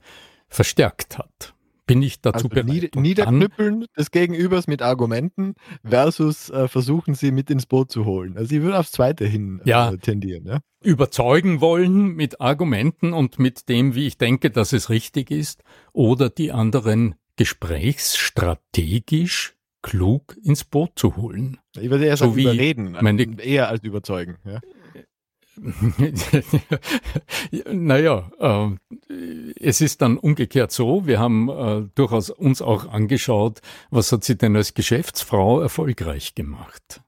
verstärkt 0.55 1.19
hat. 1.19 1.51
bin 1.87 2.01
ich 2.01 2.23
dazu 2.23 2.47
Also 2.47 2.49
bereit. 2.49 2.97
niederknüppeln 2.97 3.85
des 3.99 4.11
Gegenübers 4.11 4.67
mit 4.67 4.81
Argumenten 4.81 5.53
versus 5.85 6.49
äh, 6.49 6.67
versuchen 6.67 7.15
sie 7.15 7.31
mit 7.31 7.51
ins 7.51 7.67
Boot 7.67 7.93
zu 7.93 8.07
holen. 8.07 8.39
Also 8.39 8.57
ich 8.57 8.63
würde 8.63 8.79
aufs 8.79 8.91
Zweite 8.93 9.27
hin 9.27 9.61
Ja. 9.67 9.91
äh, 9.93 9.99
tendieren. 9.99 10.47
Ja? 10.47 10.61
überzeugen 10.83 11.61
wollen 11.61 12.15
mit 12.15 12.41
Argumenten 12.41 13.13
und 13.13 13.39
mit 13.39 13.69
dem, 13.69 13.95
wie 13.95 14.07
ich 14.07 14.17
denke, 14.19 14.51
dass 14.51 14.73
es 14.73 14.89
richtig 14.91 15.31
ist, 15.31 15.63
oder 15.93 16.31
die 16.31 16.53
anderen 16.53 17.15
gesprächsstrategisch 17.37 19.55
klug 19.83 20.37
ins 20.43 20.65
Boot 20.65 20.93
zu 20.97 21.17
holen. 21.17 21.59
Ich 21.79 21.91
würde 21.91 22.07
eher 22.07 22.17
So 22.17 22.25
sagen, 22.27 22.37
wie 22.37 22.43
überreden, 22.45 23.39
eher 23.39 23.69
als 23.69 23.85
überzeugen. 23.85 24.37
Ja? 24.45 24.61
naja, 27.73 28.31
äh, 28.39 28.71
es 29.61 29.81
ist 29.81 30.03
dann 30.03 30.19
umgekehrt 30.19 30.73
so, 30.73 31.07
wir 31.07 31.19
haben 31.19 31.49
äh, 31.49 31.89
durchaus 31.95 32.29
uns 32.31 32.63
auch 32.63 32.89
angeschaut, 32.89 33.61
was 33.91 34.13
hat 34.13 34.25
sie 34.25 34.37
denn 34.37 34.57
als 34.57 34.75
Geschäftsfrau 34.75 35.61
erfolgreich 35.61 36.35
gemacht. 36.35 37.03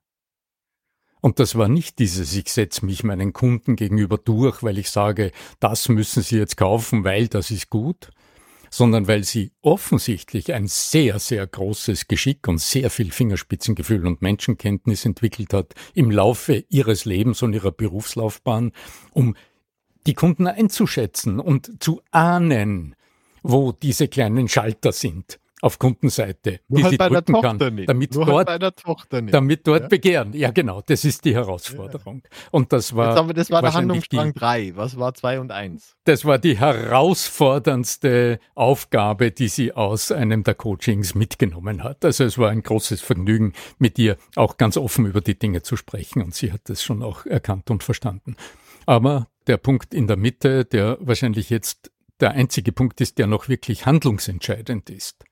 Und 1.21 1.41
das 1.41 1.57
war 1.57 1.69
nicht 1.69 1.99
dieses, 1.99 2.37
ich 2.37 2.53
setze 2.53 2.87
mich 2.87 3.03
meinen 3.03 3.33
Kunden 3.33 3.75
gegenüber 3.75 4.17
durch, 4.17 4.62
weil 4.62 4.79
ich 4.79 4.91
sage, 4.91 5.33
das 5.59 5.88
müssen 5.88 6.23
sie 6.23 6.38
jetzt 6.38 6.57
kaufen, 6.57 7.03
weil 7.03 7.26
das 7.26 7.50
ist 7.50 7.69
gut, 7.69 8.11
sondern 8.76 9.09
weil 9.09 9.25
sie 9.25 9.52
offensichtlich 9.62 10.52
ein 10.52 10.66
sehr, 10.66 11.18
sehr 11.18 11.47
großes 11.47 12.09
Geschick 12.09 12.47
und 12.47 12.61
sehr 12.61 12.90
viel 12.90 13.11
Fingerspitzengefühl 13.11 14.06
und 14.06 14.21
Menschenkenntnis 14.21 15.06
entwickelt 15.06 15.54
hat 15.54 15.73
im 15.95 16.11
Laufe 16.11 16.62
ihres 16.68 17.06
Lebens 17.06 17.42
und 17.42 17.54
ihrer 17.54 17.73
Berufslaufbahn, 17.73 18.73
um 19.14 19.35
die 20.06 20.12
Kunden 20.12 20.47
einzuschätzen 20.47 21.40
und 21.40 21.83
zu 21.83 22.02
ahnen, 22.11 22.97
wo 23.42 23.73
diese 23.73 24.09
kleinen 24.09 24.47
Schalter 24.47 24.92
sind 24.92 25.40
auf 25.63 25.79
Kundenseite, 25.79 26.61
Nur 26.69 26.79
die 26.79 26.85
halt 26.85 26.91
sie 26.93 26.99
drücken 26.99 27.41
kann, 27.41 27.75
nicht. 27.75 27.89
damit 27.89 28.15
Nur 28.15 28.27
dort 28.27 28.49
halt 28.51 28.77
Tochter 28.77 29.23
nicht. 29.23 29.33
damit 29.33 29.67
dort 29.67 29.83
Ja. 29.85 29.89
begehren. 29.89 30.33
Ja, 30.35 30.51
genau, 30.51 30.83
das 30.85 31.05
ist 31.05 31.25
die 31.25 31.35
Herausforderung. 31.35 32.23
Und 32.51 32.73
das 32.75 32.95
war, 32.95 33.27
wir, 33.27 33.33
das 33.35 33.51
war 33.51 33.63
der 33.63 33.73
Handlungsstrang 33.73 34.35
die, 34.35 34.39
3. 34.39 34.73
Was 34.77 34.99
war 34.99 35.15
2 35.15 35.41
und 35.41 35.53
1? 35.53 35.97
das 36.05 36.25
war 36.25 36.39
die 36.39 36.59
herausforderndste 36.59 38.39
Aufgabe, 38.55 39.31
die 39.31 39.49
sie 39.49 39.73
aus 39.73 40.13
einem 40.13 40.45
der 40.45 40.55
Coachings 40.55 41.15
mitgenommen 41.15 41.83
hat. 41.83 42.05
Also 42.05 42.25
es 42.25 42.39
war 42.39 42.51
ein 42.51 42.63
großes 42.63 43.01
Vergnügen, 43.01 43.53
mit 43.79 43.99
ihr 43.99 44.17
auch 44.35 44.57
ganz 44.57 44.77
offen 44.77 45.07
über 45.07 45.21
die 45.21 45.39
Dinge 45.39 45.63
zu 45.63 45.77
sprechen 45.77 46.23
und 46.23 46.35
sie 46.35 46.53
hat 46.53 46.63
das 46.65 46.83
schon 46.83 47.03
auch 47.03 47.27
erkannt 47.27 47.71
und 47.71 47.83
verstanden. 47.83 48.37
Aber 48.85 49.29
der 49.47 49.57
Punkt 49.57 49.95
in 49.95 50.07
der 50.07 50.17
Mitte, 50.17 50.65
der 50.65 50.99
wahrscheinlich 51.01 51.51
jetzt 51.51 51.91
der 52.21 52.33
einzige 52.33 52.73
Punkt 52.73 53.01
ist, 53.01 53.19
der 53.19 53.27
noch 53.27 53.49
wirklich 53.49 53.85
handlungsentscheidend 53.87 54.91
ist. 54.91 55.25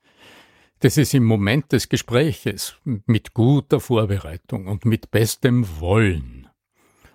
Das 0.81 0.97
ist 0.97 1.15
im 1.15 1.25
Moment 1.25 1.73
des 1.73 1.89
Gespräches 1.89 2.77
mit 2.85 3.33
guter 3.33 3.81
Vorbereitung 3.81 4.67
und 4.67 4.85
mit 4.85 5.11
bestem 5.11 5.67
Wollen 5.81 6.49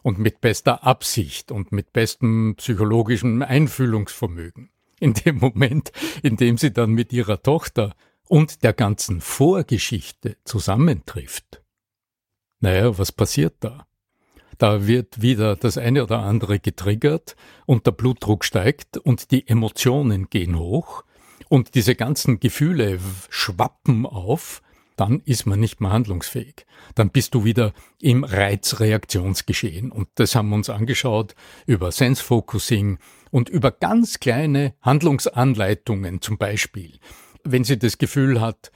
und 0.01 0.17
mit 0.17 0.41
bester 0.41 0.83
Absicht 0.83 1.51
und 1.51 1.71
mit 1.71 1.93
bestem 1.93 2.55
psychologischem 2.57 3.41
Einfühlungsvermögen. 3.41 4.69
In 4.99 5.13
dem 5.13 5.37
Moment, 5.37 5.91
in 6.23 6.35
dem 6.35 6.57
sie 6.57 6.73
dann 6.73 6.91
mit 6.91 7.13
ihrer 7.13 7.41
Tochter 7.41 7.95
und 8.27 8.63
der 8.63 8.73
ganzen 8.73 9.21
Vorgeschichte 9.21 10.37
zusammentrifft. 10.43 11.63
Naja, 12.59 12.97
was 12.97 13.11
passiert 13.11 13.55
da? 13.61 13.85
Da 14.57 14.87
wird 14.87 15.21
wieder 15.21 15.55
das 15.55 15.77
eine 15.77 16.03
oder 16.03 16.19
andere 16.19 16.59
getriggert 16.59 17.37
und 17.65 17.85
der 17.85 17.91
Blutdruck 17.91 18.43
steigt 18.43 18.97
und 18.97 19.31
die 19.31 19.47
Emotionen 19.47 20.29
gehen 20.29 20.59
hoch 20.59 21.05
und 21.49 21.75
diese 21.75 21.95
ganzen 21.95 22.39
Gefühle 22.39 22.99
schwappen 23.29 24.05
auf, 24.05 24.61
dann 24.95 25.21
ist 25.23 25.45
man 25.45 25.59
nicht 25.59 25.81
mehr 25.81 25.91
handlungsfähig. 25.91 26.65
Dann 26.93 27.09
bist 27.09 27.33
du 27.33 27.45
wieder 27.45 27.73
im 27.99 28.23
Reizreaktionsgeschehen. 28.23 29.91
Und 29.91 30.09
das 30.15 30.35
haben 30.35 30.49
wir 30.49 30.55
uns 30.55 30.69
angeschaut 30.69 31.35
über 31.65 31.91
Sense 31.91 32.21
Focusing 32.23 32.99
und 33.31 33.49
über 33.49 33.71
ganz 33.71 34.19
kleine 34.19 34.75
Handlungsanleitungen 34.81 36.21
zum 36.21 36.37
Beispiel. 36.37 36.99
Wenn 37.43 37.63
sie 37.63 37.79
das 37.79 37.97
Gefühl 37.97 38.41
hat, 38.41 38.71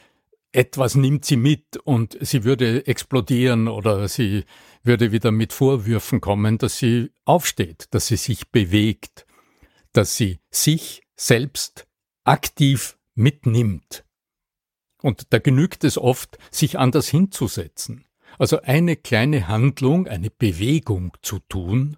etwas 0.54 0.96
nimmt 0.96 1.26
sie 1.26 1.36
mit 1.36 1.78
und 1.84 2.18
sie 2.22 2.44
würde 2.44 2.88
explodieren 2.88 3.68
oder 3.68 4.08
sie 4.08 4.46
würde 4.84 5.12
wieder 5.12 5.32
mit 5.32 5.52
Vorwürfen 5.52 6.22
kommen, 6.22 6.58
dass 6.58 6.78
sie 6.78 7.12
aufsteht, 7.26 7.88
dass 7.92 8.08
sie 8.08 8.18
sich 8.18 8.50
bewegt, 8.50 9.26
dass 9.92 10.16
sie 10.16 10.40
sich 10.52 11.02
selbst 11.18 11.86
aktiv 12.24 12.98
mitnimmt. 13.16 14.06
Und 15.02 15.34
da 15.34 15.40
genügt 15.40 15.84
es 15.84 15.98
oft, 15.98 16.38
sich 16.50 16.80
anders 16.80 17.10
hinzusetzen. 17.10 18.06
Also 18.40 18.62
eine 18.62 18.96
kleine 18.96 19.48
Handlung, 19.48 20.08
eine 20.08 20.30
Bewegung 20.30 21.16
zu 21.22 21.40
tun 21.40 21.98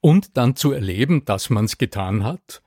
und 0.00 0.36
dann 0.36 0.54
zu 0.54 0.72
erleben, 0.72 1.24
dass 1.24 1.50
man 1.50 1.64
es 1.64 1.78
getan 1.78 2.22
hat 2.22 2.62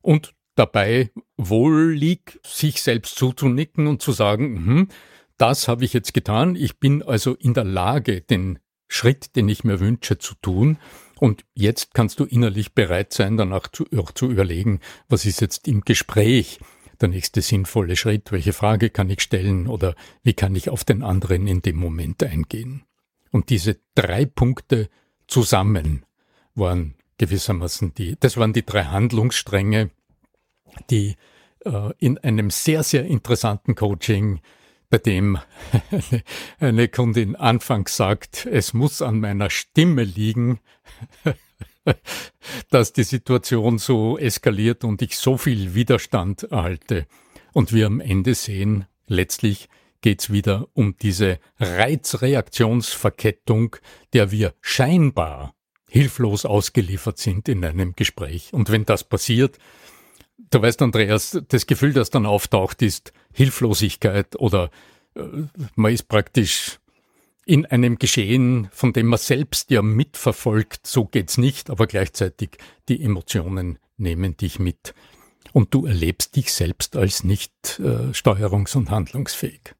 und 0.00 0.34
dabei 0.54 1.10
wohlig 1.36 2.40
sich 2.44 2.82
selbst 2.82 3.16
zuzunicken 3.16 3.86
und 3.86 4.02
zu 4.02 4.12
sagen, 4.12 4.52
mhm, 4.52 4.88
das 5.36 5.68
habe 5.68 5.84
ich 5.84 5.92
jetzt 5.92 6.14
getan, 6.14 6.56
ich 6.56 6.78
bin 6.78 7.02
also 7.02 7.34
in 7.34 7.54
der 7.54 7.64
Lage, 7.64 8.20
den 8.20 8.58
Schritt, 8.88 9.36
den 9.36 9.48
ich 9.48 9.64
mir 9.64 9.80
wünsche, 9.80 10.18
zu 10.18 10.34
tun. 10.34 10.78
Und 11.22 11.44
jetzt 11.54 11.94
kannst 11.94 12.18
du 12.18 12.24
innerlich 12.24 12.74
bereit 12.74 13.12
sein, 13.12 13.36
danach 13.36 13.68
zu, 13.68 13.86
auch 13.96 14.10
zu 14.10 14.28
überlegen, 14.28 14.80
was 15.08 15.24
ist 15.24 15.40
jetzt 15.40 15.68
im 15.68 15.82
Gespräch 15.82 16.58
der 17.00 17.10
nächste 17.10 17.42
sinnvolle 17.42 17.94
Schritt, 17.94 18.32
welche 18.32 18.52
Frage 18.52 18.90
kann 18.90 19.08
ich 19.08 19.20
stellen 19.20 19.68
oder 19.68 19.94
wie 20.24 20.32
kann 20.32 20.56
ich 20.56 20.68
auf 20.68 20.82
den 20.82 21.04
anderen 21.04 21.46
in 21.46 21.62
dem 21.62 21.76
Moment 21.76 22.24
eingehen. 22.24 22.82
Und 23.30 23.50
diese 23.50 23.78
drei 23.94 24.24
Punkte 24.24 24.88
zusammen 25.28 26.04
waren 26.56 26.96
gewissermaßen 27.18 27.94
die, 27.94 28.16
das 28.18 28.36
waren 28.36 28.52
die 28.52 28.66
drei 28.66 28.86
Handlungsstränge, 28.86 29.92
die 30.90 31.14
äh, 31.64 31.92
in 31.98 32.18
einem 32.18 32.50
sehr, 32.50 32.82
sehr 32.82 33.04
interessanten 33.04 33.76
Coaching, 33.76 34.40
bei 34.92 34.98
dem 34.98 35.38
eine, 36.60 36.86
Kundin 36.88 37.34
anfangs 37.34 37.96
sagt, 37.96 38.44
es 38.44 38.74
muss 38.74 39.00
an 39.00 39.20
meiner 39.20 39.48
Stimme 39.48 40.04
liegen, 40.04 40.60
dass 42.68 42.92
die 42.92 43.04
Situation 43.04 43.78
so 43.78 44.18
eskaliert 44.18 44.84
und 44.84 45.00
ich 45.00 45.16
so 45.16 45.38
viel 45.38 45.74
Widerstand 45.74 46.42
erhalte. 46.42 47.06
Und 47.54 47.72
wir 47.72 47.86
am 47.86 48.00
Ende 48.00 48.34
sehen, 48.34 48.84
letztlich 49.06 49.70
geht's 50.02 50.30
wieder 50.30 50.68
um 50.74 50.94
diese 51.00 51.38
Reizreaktionsverkettung, 51.58 53.76
der 54.12 54.30
wir 54.30 54.52
scheinbar 54.60 55.54
hilflos 55.88 56.44
ausgeliefert 56.44 57.16
sind 57.16 57.48
in 57.48 57.64
einem 57.64 57.94
Gespräch. 57.96 58.52
Und 58.52 58.70
wenn 58.70 58.84
das 58.84 59.04
passiert, 59.04 59.56
du 60.50 60.62
weißt, 60.62 60.82
Andreas, 60.82 61.40
das 61.48 61.66
Gefühl, 61.66 61.92
das 61.92 62.10
dann 62.10 62.26
auftaucht, 62.26 62.82
ist 62.82 63.12
Hilflosigkeit 63.32 64.36
oder 64.36 64.70
äh, 65.14 65.22
man 65.74 65.92
ist 65.92 66.08
praktisch 66.08 66.78
in 67.44 67.66
einem 67.66 67.98
Geschehen, 67.98 68.68
von 68.72 68.92
dem 68.92 69.06
man 69.06 69.18
selbst 69.18 69.70
ja 69.70 69.82
mitverfolgt, 69.82 70.86
so 70.86 71.04
geht's 71.04 71.38
nicht, 71.38 71.70
aber 71.70 71.86
gleichzeitig 71.86 72.50
die 72.88 73.02
Emotionen 73.02 73.78
nehmen 73.96 74.36
dich 74.36 74.58
mit 74.58 74.94
und 75.52 75.74
du 75.74 75.86
erlebst 75.86 76.36
dich 76.36 76.52
selbst 76.52 76.96
als 76.96 77.24
nicht 77.24 77.80
äh, 77.80 78.12
steuerungs- 78.12 78.76
und 78.76 78.90
handlungsfähig. 78.90 79.74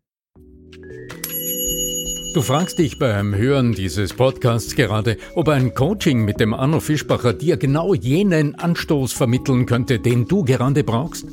Du 2.34 2.40
fragst 2.40 2.78
dich 2.78 2.98
beim 2.98 3.34
Hören 3.34 3.72
dieses 3.72 4.14
Podcasts 4.14 4.74
gerade, 4.74 5.18
ob 5.34 5.50
ein 5.50 5.74
Coaching 5.74 6.24
mit 6.24 6.40
dem 6.40 6.54
Arno 6.54 6.80
Fischbacher 6.80 7.34
dir 7.34 7.58
genau 7.58 7.92
jenen 7.92 8.54
Anstoß 8.54 9.12
vermitteln 9.12 9.66
könnte, 9.66 9.98
den 9.98 10.26
du 10.26 10.42
gerade 10.42 10.82
brauchst? 10.82 11.26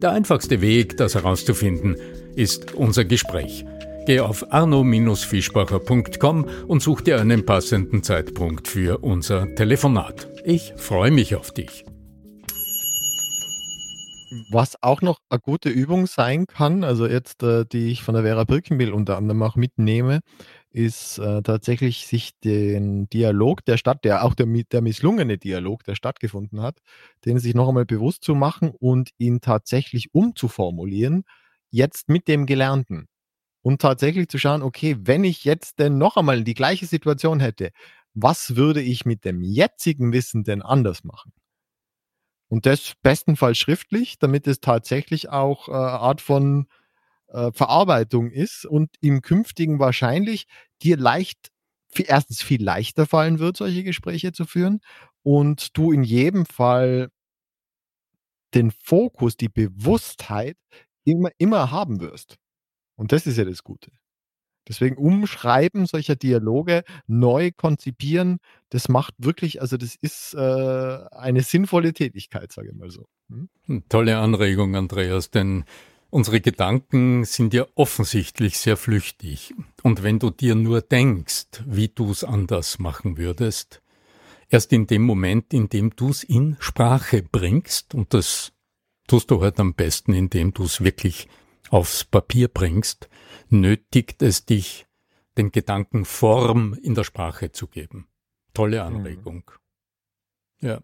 Der 0.00 0.12
einfachste 0.12 0.62
Weg, 0.62 0.96
das 0.96 1.14
herauszufinden, 1.14 1.94
ist 2.36 2.72
unser 2.72 3.04
Gespräch. 3.04 3.66
Geh 4.06 4.20
auf 4.20 4.50
arno-fischbacher.com 4.50 6.46
und 6.66 6.82
such 6.82 7.02
dir 7.02 7.20
einen 7.20 7.44
passenden 7.44 8.02
Zeitpunkt 8.02 8.66
für 8.66 8.96
unser 9.04 9.54
Telefonat. 9.54 10.26
Ich 10.46 10.72
freue 10.76 11.10
mich 11.10 11.36
auf 11.36 11.50
dich. 11.50 11.84
Was 14.32 14.80
auch 14.80 15.02
noch 15.02 15.18
eine 15.28 15.40
gute 15.40 15.70
Übung 15.70 16.06
sein 16.06 16.46
kann, 16.46 16.84
also 16.84 17.06
jetzt, 17.06 17.42
äh, 17.42 17.64
die 17.66 17.88
ich 17.90 18.02
von 18.04 18.14
der 18.14 18.22
Vera 18.22 18.44
Birkenbill 18.44 18.92
unter 18.92 19.16
anderem 19.16 19.42
auch 19.42 19.56
mitnehme, 19.56 20.20
ist 20.70 21.18
äh, 21.18 21.42
tatsächlich 21.42 22.06
sich 22.06 22.38
den 22.44 23.08
Dialog 23.08 23.64
der 23.64 23.76
Stadt, 23.76 24.04
der 24.04 24.24
auch 24.24 24.34
der, 24.34 24.46
der 24.46 24.82
misslungene 24.82 25.36
Dialog, 25.38 25.82
der 25.82 25.96
stattgefunden 25.96 26.60
hat, 26.62 26.78
den 27.24 27.38
sich 27.40 27.54
noch 27.54 27.68
einmal 27.68 27.86
bewusst 27.86 28.22
zu 28.22 28.36
machen 28.36 28.70
und 28.70 29.10
ihn 29.18 29.40
tatsächlich 29.40 30.14
umzuformulieren, 30.14 31.24
jetzt 31.70 32.08
mit 32.08 32.28
dem 32.28 32.46
Gelernten. 32.46 33.08
Und 33.62 33.80
tatsächlich 33.82 34.28
zu 34.28 34.38
schauen, 34.38 34.62
okay, 34.62 34.96
wenn 35.00 35.24
ich 35.24 35.44
jetzt 35.44 35.78
denn 35.80 35.98
noch 35.98 36.16
einmal 36.16 36.44
die 36.44 36.54
gleiche 36.54 36.86
Situation 36.86 37.40
hätte, 37.40 37.70
was 38.14 38.56
würde 38.56 38.82
ich 38.82 39.06
mit 39.06 39.24
dem 39.24 39.42
jetzigen 39.42 40.12
Wissen 40.12 40.44
denn 40.44 40.62
anders 40.62 41.04
machen? 41.04 41.32
Und 42.50 42.66
das 42.66 42.94
bestenfalls 43.02 43.58
schriftlich, 43.58 44.18
damit 44.18 44.48
es 44.48 44.60
tatsächlich 44.60 45.28
auch 45.28 45.68
äh, 45.68 45.72
Art 45.72 46.20
von 46.20 46.66
äh, 47.28 47.52
Verarbeitung 47.52 48.30
ist 48.30 48.66
und 48.66 48.90
im 49.00 49.22
künftigen 49.22 49.78
wahrscheinlich 49.78 50.46
dir 50.82 50.96
leicht, 50.96 51.50
erstens 51.94 52.42
viel 52.42 52.62
leichter 52.62 53.06
fallen 53.06 53.38
wird, 53.38 53.56
solche 53.56 53.84
Gespräche 53.84 54.32
zu 54.32 54.46
führen 54.46 54.80
und 55.22 55.76
du 55.76 55.92
in 55.92 56.02
jedem 56.02 56.44
Fall 56.44 57.10
den 58.54 58.72
Fokus, 58.72 59.36
die 59.36 59.48
Bewusstheit 59.48 60.56
immer, 61.04 61.30
immer 61.38 61.70
haben 61.70 62.00
wirst. 62.00 62.36
Und 62.96 63.12
das 63.12 63.28
ist 63.28 63.36
ja 63.36 63.44
das 63.44 63.62
Gute. 63.62 63.92
Deswegen 64.70 64.98
Umschreiben 64.98 65.86
solcher 65.86 66.14
Dialoge, 66.14 66.84
neu 67.08 67.50
konzipieren, 67.50 68.38
das 68.68 68.88
macht 68.88 69.14
wirklich, 69.18 69.60
also 69.60 69.76
das 69.76 69.96
ist 69.96 70.32
äh, 70.34 70.38
eine 70.38 71.42
sinnvolle 71.42 71.92
Tätigkeit, 71.92 72.52
sage 72.52 72.68
ich 72.68 72.76
mal 72.76 72.88
so. 72.88 73.08
Hm? 73.30 73.48
hm? 73.66 73.82
Tolle 73.88 74.18
Anregung, 74.18 74.76
Andreas, 74.76 75.32
denn 75.32 75.64
unsere 76.08 76.40
Gedanken 76.40 77.24
sind 77.24 77.52
ja 77.52 77.66
offensichtlich 77.74 78.58
sehr 78.58 78.76
flüchtig. 78.76 79.52
Und 79.82 80.04
wenn 80.04 80.20
du 80.20 80.30
dir 80.30 80.54
nur 80.54 80.82
denkst, 80.82 81.64
wie 81.66 81.88
du 81.88 82.12
es 82.12 82.22
anders 82.22 82.78
machen 82.78 83.18
würdest, 83.18 83.82
erst 84.50 84.72
in 84.72 84.86
dem 84.86 85.02
Moment, 85.02 85.52
in 85.52 85.68
dem 85.68 85.96
du 85.96 86.10
es 86.10 86.22
in 86.22 86.56
Sprache 86.60 87.24
bringst, 87.24 87.92
und 87.92 88.14
das 88.14 88.52
tust 89.08 89.32
du 89.32 89.42
halt 89.42 89.58
am 89.58 89.74
besten, 89.74 90.12
indem 90.12 90.54
du 90.54 90.62
es 90.62 90.84
wirklich 90.84 91.26
aufs 91.70 92.04
Papier 92.04 92.48
bringst, 92.48 93.08
nötigt 93.48 94.22
es 94.22 94.44
dich, 94.44 94.86
den 95.38 95.52
Gedanken 95.52 96.04
Form 96.04 96.74
in 96.74 96.94
der 96.94 97.04
Sprache 97.04 97.52
zu 97.52 97.68
geben. 97.68 98.08
Tolle. 98.52 98.82
Anregung. 98.82 99.50
Mhm. 100.60 100.68
Ja. 100.68 100.80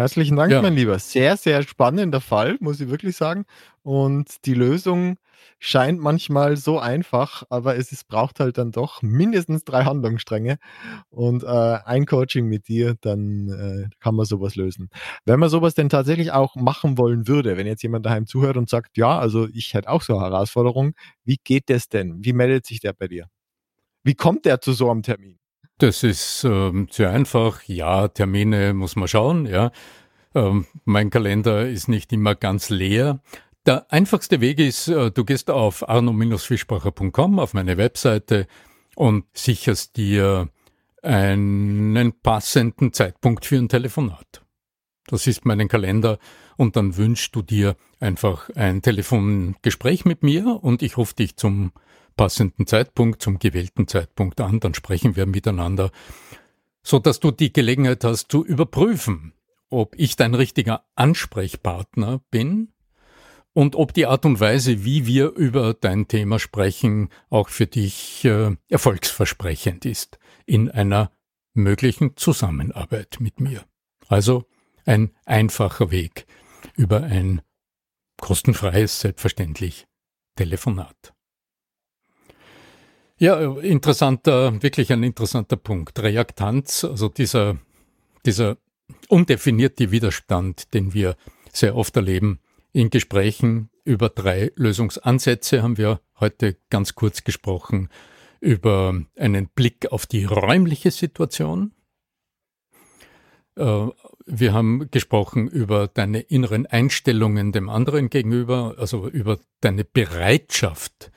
Herzlichen 0.00 0.36
Dank, 0.36 0.50
ja. 0.50 0.62
mein 0.62 0.76
Lieber. 0.76 0.98
Sehr, 0.98 1.36
sehr 1.36 1.62
spannender 1.62 2.22
Fall, 2.22 2.56
muss 2.60 2.80
ich 2.80 2.88
wirklich 2.88 3.16
sagen. 3.16 3.44
Und 3.82 4.46
die 4.46 4.54
Lösung 4.54 5.18
scheint 5.58 6.00
manchmal 6.00 6.56
so 6.56 6.78
einfach, 6.78 7.42
aber 7.50 7.76
es 7.76 7.92
ist, 7.92 8.08
braucht 8.08 8.40
halt 8.40 8.56
dann 8.56 8.72
doch 8.72 9.02
mindestens 9.02 9.62
drei 9.62 9.84
Handlungsstränge 9.84 10.56
und 11.10 11.42
äh, 11.42 11.46
ein 11.46 12.06
Coaching 12.06 12.46
mit 12.46 12.66
dir, 12.66 12.96
dann 13.02 13.50
äh, 13.50 13.94
kann 14.00 14.14
man 14.14 14.24
sowas 14.24 14.56
lösen. 14.56 14.88
Wenn 15.26 15.38
man 15.38 15.50
sowas 15.50 15.74
denn 15.74 15.90
tatsächlich 15.90 16.32
auch 16.32 16.56
machen 16.56 16.96
wollen 16.96 17.28
würde, 17.28 17.58
wenn 17.58 17.66
jetzt 17.66 17.82
jemand 17.82 18.06
daheim 18.06 18.26
zuhört 18.26 18.56
und 18.56 18.70
sagt, 18.70 18.96
ja, 18.96 19.18
also 19.18 19.48
ich 19.52 19.74
hätte 19.74 19.90
auch 19.90 20.00
so 20.00 20.16
eine 20.16 20.24
Herausforderung, 20.24 20.94
wie 21.24 21.36
geht 21.44 21.68
das 21.68 21.88
denn? 21.88 22.24
Wie 22.24 22.32
meldet 22.32 22.64
sich 22.64 22.80
der 22.80 22.94
bei 22.94 23.06
dir? 23.06 23.26
Wie 24.02 24.14
kommt 24.14 24.46
der 24.46 24.62
zu 24.62 24.72
so 24.72 24.90
einem 24.90 25.02
Termin? 25.02 25.39
Das 25.80 26.02
ist 26.02 26.44
ähm, 26.44 26.88
sehr 26.90 27.10
einfach. 27.10 27.62
Ja, 27.62 28.08
Termine 28.08 28.74
muss 28.74 28.96
man 28.96 29.08
schauen. 29.08 29.46
Ja, 29.46 29.72
ähm, 30.34 30.66
mein 30.84 31.08
Kalender 31.08 31.66
ist 31.66 31.88
nicht 31.88 32.12
immer 32.12 32.34
ganz 32.34 32.68
leer. 32.68 33.20
Der 33.64 33.90
einfachste 33.90 34.42
Weg 34.42 34.58
ist, 34.58 34.88
äh, 34.88 35.10
du 35.10 35.24
gehst 35.24 35.50
auf 35.50 35.88
arno-fischbacher.com, 35.88 37.38
auf 37.38 37.54
meine 37.54 37.78
Webseite 37.78 38.46
und 38.94 39.24
sicherst 39.32 39.96
dir 39.96 40.50
einen 41.02 42.12
passenden 42.22 42.92
Zeitpunkt 42.92 43.46
für 43.46 43.56
ein 43.56 43.70
Telefonat. 43.70 44.42
Das 45.06 45.26
ist 45.26 45.46
meinen 45.46 45.68
Kalender 45.68 46.18
und 46.58 46.76
dann 46.76 46.98
wünschst 46.98 47.34
du 47.34 47.40
dir 47.40 47.74
einfach 48.00 48.50
ein 48.54 48.82
Telefongespräch 48.82 50.04
mit 50.04 50.22
mir 50.22 50.62
und 50.62 50.82
ich 50.82 50.98
rufe 50.98 51.14
dich 51.14 51.36
zum 51.36 51.72
passenden 52.20 52.66
Zeitpunkt, 52.66 53.22
zum 53.22 53.38
gewählten 53.38 53.88
Zeitpunkt 53.88 54.42
an, 54.42 54.60
dann 54.60 54.74
sprechen 54.74 55.16
wir 55.16 55.24
miteinander, 55.24 55.90
so 56.82 56.98
dass 56.98 57.18
du 57.18 57.30
die 57.30 57.50
Gelegenheit 57.50 58.04
hast 58.04 58.30
zu 58.30 58.44
überprüfen, 58.44 59.32
ob 59.70 59.94
ich 59.96 60.16
dein 60.16 60.34
richtiger 60.34 60.84
Ansprechpartner 60.96 62.20
bin 62.30 62.74
und 63.54 63.74
ob 63.74 63.94
die 63.94 64.04
Art 64.04 64.26
und 64.26 64.38
Weise, 64.38 64.84
wie 64.84 65.06
wir 65.06 65.30
über 65.30 65.72
dein 65.72 66.08
Thema 66.08 66.38
sprechen, 66.38 67.08
auch 67.30 67.48
für 67.48 67.66
dich 67.66 68.22
äh, 68.26 68.54
erfolgsversprechend 68.68 69.86
ist 69.86 70.18
in 70.44 70.70
einer 70.70 71.12
möglichen 71.54 72.18
Zusammenarbeit 72.18 73.16
mit 73.20 73.40
mir. 73.40 73.64
Also 74.08 74.44
ein 74.84 75.12
einfacher 75.24 75.90
Weg 75.90 76.26
über 76.76 77.02
ein 77.02 77.40
kostenfreies, 78.18 79.00
selbstverständlich, 79.00 79.86
Telefonat. 80.36 81.14
Ja, 83.22 83.38
interessanter, 83.58 84.62
wirklich 84.62 84.90
ein 84.94 85.02
interessanter 85.02 85.56
Punkt. 85.56 85.98
Reaktanz, 85.98 86.84
also 86.84 87.10
dieser, 87.10 87.58
dieser 88.24 88.56
undefinierte 89.08 89.90
Widerstand, 89.90 90.72
den 90.72 90.94
wir 90.94 91.16
sehr 91.52 91.76
oft 91.76 91.94
erleben, 91.96 92.40
in 92.72 92.88
Gesprächen 92.88 93.68
über 93.84 94.08
drei 94.08 94.52
Lösungsansätze 94.54 95.62
haben 95.62 95.76
wir 95.76 96.00
heute 96.18 96.56
ganz 96.70 96.94
kurz 96.94 97.22
gesprochen 97.22 97.90
über 98.40 98.98
einen 99.16 99.48
Blick 99.48 99.92
auf 99.92 100.06
die 100.06 100.24
räumliche 100.24 100.90
Situation. 100.90 101.72
Äh, 103.56 103.88
wir 104.24 104.54
haben 104.54 104.90
gesprochen 104.90 105.46
über 105.46 105.88
deine 105.88 106.20
inneren 106.20 106.64
Einstellungen 106.64 107.52
dem 107.52 107.68
anderen 107.68 108.08
gegenüber, 108.08 108.76
also 108.78 109.08
über 109.08 109.38
deine 109.60 109.84
Bereitschaft, 109.84 111.12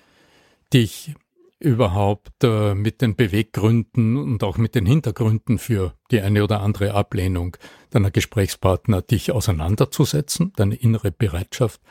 dich 0.74 1.16
überhaupt 1.64 2.44
äh, 2.44 2.76
mit 2.76 3.02
den 3.02 3.16
Beweggründen 3.16 4.18
und 4.18 4.44
auch 4.44 4.58
mit 4.58 4.76
den 4.76 4.86
Hintergründen 4.86 5.58
für 5.58 5.94
die 6.12 6.20
eine 6.20 6.44
oder 6.44 6.62
andere 6.62 6.94
Ablehnung 6.94 7.56
deiner 7.90 8.12
Gesprächspartner 8.12 9.02
dich 9.02 9.32
auseinanderzusetzen, 9.32 10.52
deine 10.58 10.76
innere 10.76 11.12
Bereitschaft. 11.12 11.82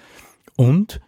Und 0.57 1.01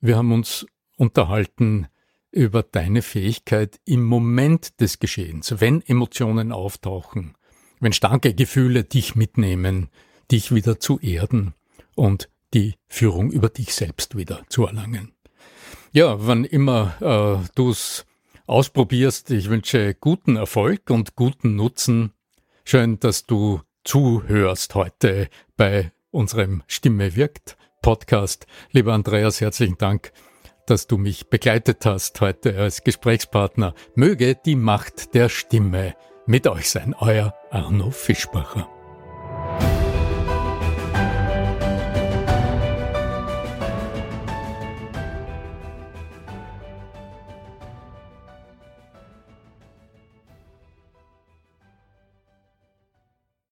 wir 0.00 0.16
haben 0.16 0.32
uns 0.32 0.66
unterhalten 0.96 1.86
über 2.32 2.64
deine 2.64 3.02
Fähigkeit 3.02 3.78
im 3.84 4.02
Moment 4.02 4.80
des 4.80 4.98
Geschehens, 4.98 5.60
wenn 5.60 5.80
Emotionen 5.80 6.50
auftauchen, 6.50 7.34
wenn 7.78 7.92
starke 7.92 8.34
Gefühle 8.34 8.82
dich 8.82 9.14
mitnehmen, 9.14 9.90
dich 10.30 10.52
wieder 10.52 10.80
zu 10.80 10.98
erden 10.98 11.54
und 11.94 12.28
die 12.52 12.74
Führung 12.88 13.30
über 13.30 13.48
dich 13.48 13.74
selbst 13.74 14.16
wieder 14.16 14.42
zu 14.48 14.66
erlangen. 14.66 15.12
Ja, 15.94 16.16
wann 16.26 16.44
immer 16.44 16.94
äh, 17.02 17.48
du 17.54 17.68
es 17.68 18.06
ausprobierst, 18.46 19.30
ich 19.30 19.50
wünsche 19.50 19.92
guten 19.92 20.36
Erfolg 20.36 20.88
und 20.88 21.16
guten 21.16 21.54
Nutzen. 21.54 22.14
Schön, 22.64 22.98
dass 22.98 23.26
du 23.26 23.60
zuhörst 23.84 24.74
heute 24.74 25.28
bei 25.58 25.92
unserem 26.10 26.62
Stimme 26.66 27.14
wirkt 27.14 27.58
Podcast. 27.82 28.46
Lieber 28.70 28.94
Andreas, 28.94 29.42
herzlichen 29.42 29.76
Dank, 29.76 30.12
dass 30.66 30.86
du 30.86 30.96
mich 30.96 31.28
begleitet 31.28 31.84
hast 31.84 32.18
heute 32.22 32.56
als 32.56 32.84
Gesprächspartner. 32.84 33.74
Möge 33.94 34.34
die 34.34 34.56
Macht 34.56 35.14
der 35.14 35.28
Stimme 35.28 35.94
mit 36.24 36.46
euch 36.46 36.70
sein, 36.70 36.94
euer 36.98 37.34
Arno 37.50 37.90
Fischbacher. 37.90 38.66